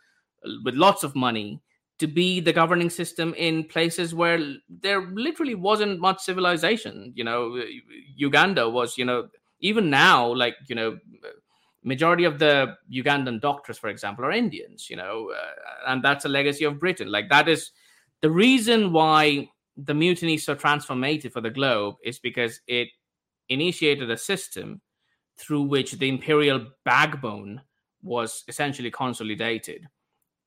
[0.64, 1.60] with lots of money
[1.98, 4.38] to be the governing system in places where
[4.68, 7.12] there literally wasn't much civilization.
[7.14, 7.62] You know,
[8.16, 9.28] Uganda was, you know,
[9.60, 10.98] even now, like, you know,
[11.84, 16.28] majority of the Ugandan doctors, for example, are Indians, you know, uh, and that's a
[16.28, 17.10] legacy of Britain.
[17.10, 17.70] Like, that is
[18.20, 22.88] the reason why the mutiny is so transformative for the globe is because it
[23.48, 24.80] initiated a system
[25.36, 27.60] through which the imperial backbone
[28.02, 29.86] was essentially consolidated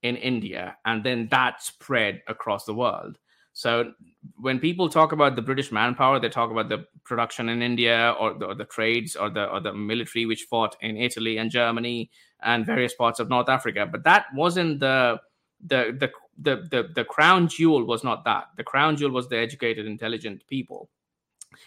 [0.06, 3.18] in India, and then that spread across the world.
[3.53, 3.93] So
[4.36, 8.34] when people talk about the British manpower, they talk about the production in India or
[8.38, 12.12] the, or the, trades or the or the military which fought in Italy and Germany
[12.43, 13.88] and various parts of North Africa.
[13.89, 15.20] But that wasn't the
[15.66, 18.49] the the the the, the crown jewel was not that.
[18.58, 20.89] The crown jewel was the educated, intelligent people.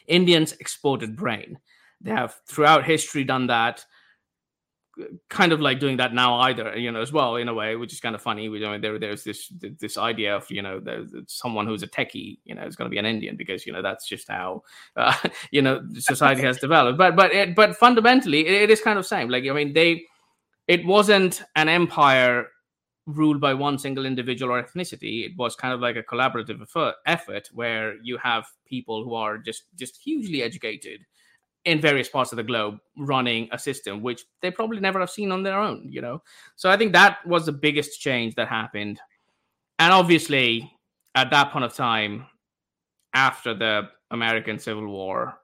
[0.07, 1.59] Indians exported brain.
[2.01, 3.85] They have throughout history done that
[5.29, 7.93] kind of like doing that now either you know as well in a way which
[7.93, 10.81] is kind of funny we, you know, there, there's this this idea of you know
[11.27, 13.83] someone who's a techie you know is going to be an indian because you know
[13.83, 14.63] that's just how
[14.97, 15.15] uh,
[15.51, 16.99] you know society has developed.
[16.99, 19.29] But but it, but fundamentally it, it is kind of same.
[19.29, 20.05] Like i mean they
[20.67, 22.49] it wasn't an empire
[23.07, 25.25] ruled by one single individual or ethnicity.
[25.25, 29.39] It was kind of like a collaborative effort, effort where you have people who are
[29.39, 31.01] just just hugely educated
[31.65, 35.33] in various parts of the globe running a system which they probably never have seen
[35.33, 36.23] on their own you know?
[36.57, 39.01] So i think that was the biggest change that happened.
[39.79, 40.73] And obviously
[41.15, 42.27] at that point of time
[43.15, 45.39] after the american civil war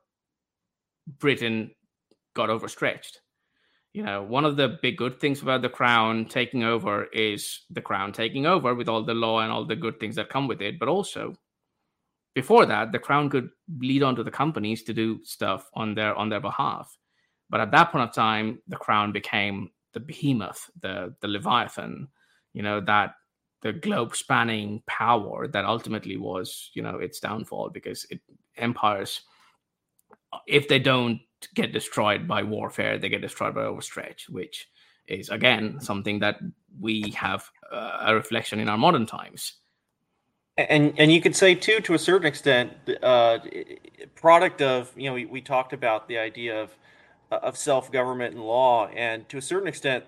[1.19, 1.71] britain
[2.35, 3.21] got overstretched.
[3.93, 7.81] You know one of the big good things about the crown taking over is the
[7.81, 10.61] crown taking over with all the law and all the good things that come with
[10.62, 11.35] it but also
[12.35, 16.14] before that the crown could lead on to the companies to do stuff on their
[16.14, 16.97] on their behalf.
[17.51, 22.09] But at that point of time the crown became the behemoth the the leviathan
[22.53, 23.14] you know that
[23.62, 28.20] the globe spanning power that ultimately was you know its downfall because it
[28.57, 29.22] empires
[30.47, 31.20] if they don't
[31.55, 34.68] get destroyed by warfare they get destroyed by overstretch which
[35.07, 36.39] is again something that
[36.80, 39.55] we have uh, a reflection in our modern times
[40.57, 43.39] and and you could say too to a certain extent uh,
[44.15, 46.77] product of you know we, we talked about the idea of
[47.33, 50.05] uh, of self-government and law and to a certain extent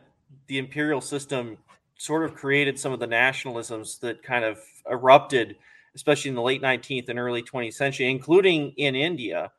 [0.47, 1.59] the imperial system
[1.99, 4.59] sort of created some of the nationalisms that kind of
[4.90, 5.57] erupted
[5.97, 9.51] especially in the late 19th and early 20th century, including in India.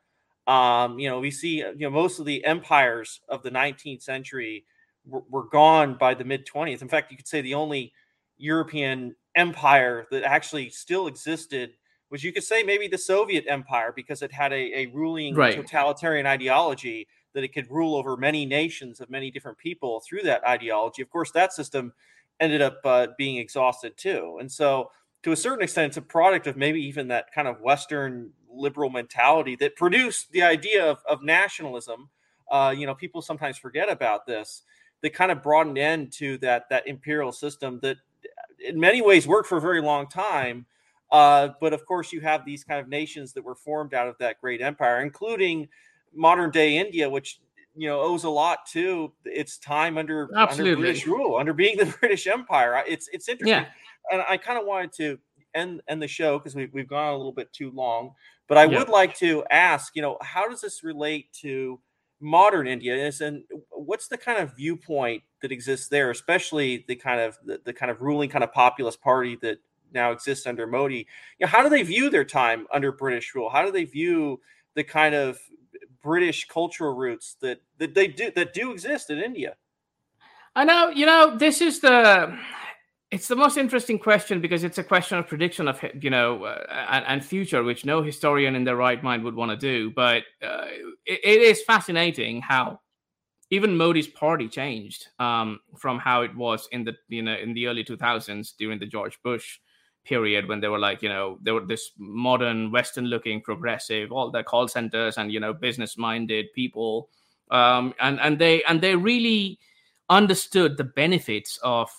[0.46, 4.64] Um, you know, we see you know most of the empires of the 19th century
[5.04, 6.80] were, were gone by the mid 20th.
[6.80, 7.92] In fact, you could say the only
[8.38, 11.72] European empire that actually still existed
[12.10, 15.54] was you could say maybe the Soviet Empire because it had a, a ruling right.
[15.54, 20.46] totalitarian ideology that it could rule over many nations of many different people through that
[20.46, 21.02] ideology.
[21.02, 21.92] Of course, that system
[22.40, 24.38] ended up uh, being exhausted too.
[24.40, 24.90] And so,
[25.24, 28.88] to a certain extent, it's a product of maybe even that kind of Western liberal
[28.88, 32.08] mentality that produced the idea of, of nationalism.
[32.50, 34.62] Uh, you know, people sometimes forget about this.
[35.02, 37.98] That kind of brought an end to that that imperial system that,
[38.66, 40.66] in many ways, worked for a very long time.
[41.10, 44.16] Uh, but of course, you have these kind of nations that were formed out of
[44.18, 45.68] that great empire, including
[46.14, 47.40] modern day India, which
[47.74, 51.86] you know owes a lot to its time under, under British rule, under being the
[52.00, 52.82] British Empire.
[52.86, 53.66] It's it's interesting, yeah.
[54.12, 55.18] and I kind of wanted to
[55.54, 58.12] end end the show because we've we've gone a little bit too long.
[58.48, 58.78] But I yeah.
[58.78, 61.78] would like to ask, you know, how does this relate to
[62.20, 62.94] modern India?
[62.94, 67.60] Is, and what's the kind of viewpoint that exists there, especially the kind of the,
[67.64, 69.58] the kind of ruling kind of populist party that
[69.92, 71.06] now exists under Modi?
[71.38, 73.50] You know, how do they view their time under British rule?
[73.50, 74.40] How do they view
[74.74, 75.38] the kind of
[76.02, 79.56] British cultural roots that that they do that do exist in India.
[80.54, 82.38] I know, you know, this is the
[83.10, 86.86] it's the most interesting question because it's a question of prediction of you know uh,
[86.90, 89.90] and, and, future, which no historian in their right mind would want to do.
[89.90, 90.66] But uh,
[91.06, 92.80] it, it is fascinating how
[93.50, 97.66] even Modi's party changed um, from how it was in the you know in the
[97.66, 99.58] early 2000s during the George Bush
[100.04, 104.30] period when they were like you know they were this modern western looking progressive all
[104.30, 107.10] the call centers and you know business minded people
[107.50, 109.58] um, and and they and they really
[110.08, 111.90] understood the benefits of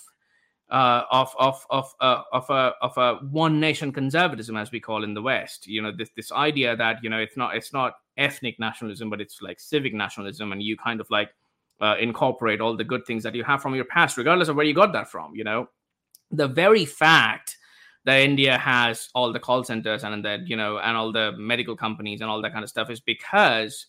[0.70, 5.04] uh, of of of uh, of a of a one nation conservatism as we call
[5.04, 5.68] in the West.
[5.68, 9.22] You know this this idea that you know it's not it's not ethnic nationalism, but
[9.22, 11.30] it's like civic nationalism, and you kind of like
[11.82, 14.66] uh, incorporate all the good things that you have from your past, regardless of where
[14.66, 15.34] you got that from.
[15.36, 15.70] You know,
[16.30, 17.58] the very fact
[18.06, 21.76] that India has all the call centers and that you know and all the medical
[21.76, 23.88] companies and all that kind of stuff is because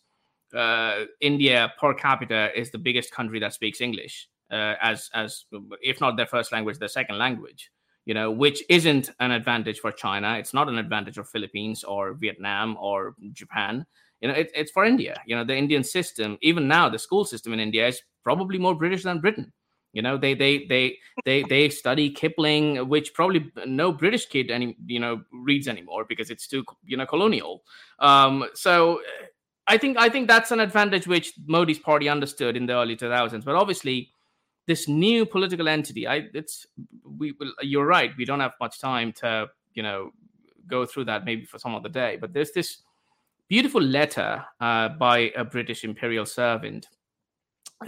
[0.57, 5.45] uh, India per capita is the biggest country that speaks English uh, as as
[5.83, 7.71] if not their first language, their second language.
[8.07, 10.37] You know, which isn't an advantage for China.
[10.39, 13.87] It's not an advantage for Philippines or Vietnam or Japan.
[14.21, 15.21] You know, it, it's for India.
[15.27, 18.75] You know, the Indian system, even now, the school system in India is probably more
[18.75, 19.53] British than Britain
[19.93, 24.77] you know, they they they they they study Kipling, which probably no British kid any
[24.87, 27.65] you know reads anymore because it's too you know colonial.
[27.99, 29.01] Um, so
[29.67, 33.45] I think I think that's an advantage which Modi's party understood in the early 2000s.
[33.45, 34.13] But obviously,
[34.71, 36.65] this new political entity, I it's
[37.19, 37.53] we will.
[37.61, 38.13] you're right.
[38.17, 40.13] We don't have much time to you know
[40.69, 42.17] go through that maybe for some other day.
[42.21, 42.83] But there's this
[43.49, 46.87] beautiful letter uh, by a British imperial servant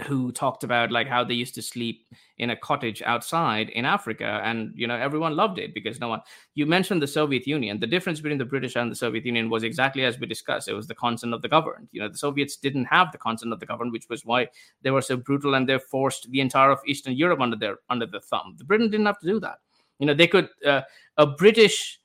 [0.01, 2.07] who talked about like how they used to sleep
[2.39, 6.21] in a cottage outside in Africa and you know everyone loved it because no one
[6.55, 7.79] you mentioned the Soviet Union.
[7.79, 10.67] The difference between the British and the Soviet Union was exactly as we discussed.
[10.67, 11.89] It was the consent of the governed.
[11.91, 14.47] You know the Soviets didn't have the consent of the governed which was why
[14.81, 18.07] they were so brutal and they forced the entire of Eastern Europe under their under
[18.07, 18.55] the thumb.
[18.57, 19.59] The Britain didn't have to do that.
[19.99, 20.81] You know they could uh,
[21.17, 21.99] a British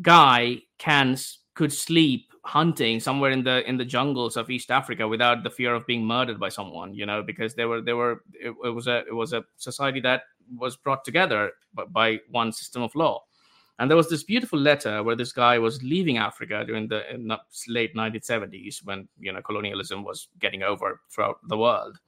[0.00, 1.18] guy can
[1.54, 5.74] could sleep hunting somewhere in the in the jungles of East Africa without the fear
[5.74, 8.86] of being murdered by someone, you know, because they were they were it, it was
[8.86, 10.22] a it was a society that
[10.58, 13.22] was brought together by, by, one system of law.
[13.78, 17.02] And there was this beautiful letter where this guy was leaving Africa during the
[17.66, 21.98] late 1970s when you know colonialism was getting over throughout the world,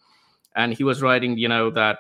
[0.55, 1.99] and he was writing, you know, that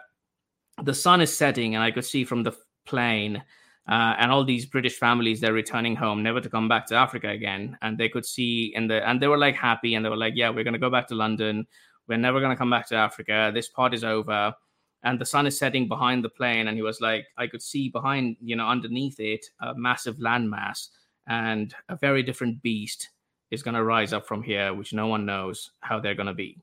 [0.82, 2.52] the sun is setting and I could see from the
[2.84, 3.42] plane
[3.88, 7.28] uh, and all these British families they're returning home, never to come back to Africa
[7.28, 7.76] again.
[7.82, 10.34] And they could see in the and they were like happy and they were like,
[10.36, 11.66] yeah, we're gonna go back to London.
[12.08, 13.50] We're never gonna come back to Africa.
[13.54, 14.54] This part is over.
[15.02, 17.90] And the sun is setting behind the plane, and he was like, I could see
[17.90, 20.88] behind, you know, underneath it, a massive landmass
[21.26, 23.10] and a very different beast
[23.50, 26.34] is going to rise up from here, which no one knows how they're going to
[26.34, 26.58] be.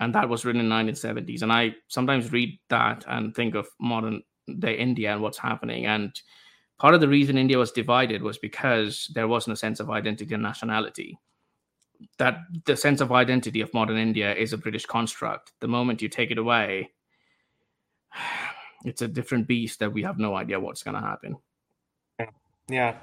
[0.00, 1.42] And that was written in 1970s.
[1.42, 4.22] And I sometimes read that and think of modern
[4.58, 5.86] day India and what's happening.
[5.86, 6.12] And
[6.78, 10.34] part of the reason India was divided was because there wasn't a sense of identity
[10.34, 11.18] and nationality.
[12.18, 15.52] That the sense of identity of modern India is a British construct.
[15.60, 16.90] The moment you take it away,
[18.84, 21.36] it's a different beast that we have no idea what's going to happen.
[22.68, 22.96] Yeah.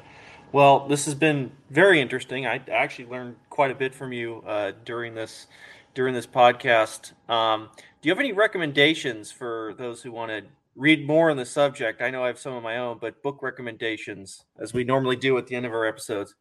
[0.51, 2.45] Well, this has been very interesting.
[2.45, 5.47] I actually learned quite a bit from you uh, during this
[5.95, 7.13] during this podcast.
[7.29, 10.43] Um, do you have any recommendations for those who want to
[10.75, 13.41] read more on the subject, I know I have some of my own, but book
[13.41, 16.35] recommendations, as we normally do at the end of our episodes.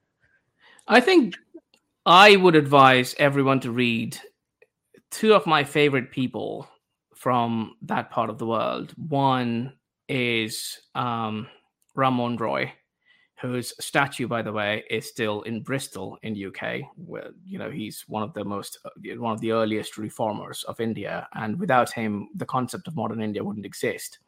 [0.88, 1.34] I think
[2.06, 4.18] I would advise everyone to read
[5.10, 6.68] two of my favorite people
[7.14, 8.92] from that part of the world.
[8.96, 9.74] One
[10.08, 11.46] is um,
[11.94, 12.72] Ram Mohan Roy,
[13.42, 16.82] whose statue, by the way, is still in Bristol in UK.
[16.94, 20.80] Where you know he's one of the most, uh, one of the earliest reformers of
[20.80, 24.20] India, and without him, the concept of modern India wouldn't exist.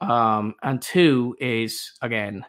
[0.00, 2.46] Um, and two is again,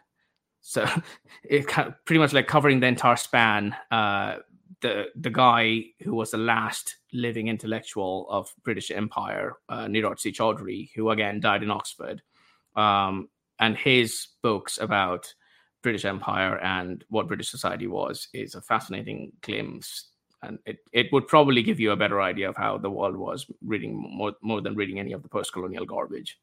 [0.60, 0.86] so
[1.42, 3.74] it pretty much like covering the entire span.
[3.90, 4.36] Uh,
[4.82, 10.90] the the guy who was the last living intellectual of British Empire, uh, Nirad C.
[10.94, 12.22] Who again died in Oxford,
[12.76, 13.28] um,
[13.58, 15.34] and his books about
[15.82, 20.08] British Empire and what British society was is a fascinating glimpse.
[20.42, 23.46] And it, it would probably give you a better idea of how the world was
[23.64, 26.38] reading more more than reading any of the post colonial garbage.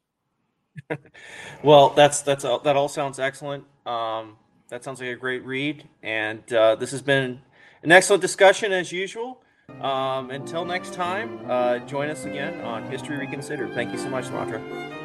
[1.64, 3.64] well, that's that's all, that all sounds excellent.
[3.86, 4.36] Um,
[4.68, 7.40] that sounds like a great read, and uh, this has been
[7.82, 9.42] an excellent discussion as usual.
[9.80, 13.74] Um, until next time, uh, join us again on History Reconsidered.
[13.74, 14.60] Thank you so much, Mantra.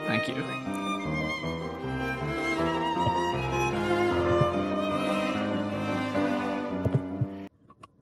[0.08, 0.73] Thank you.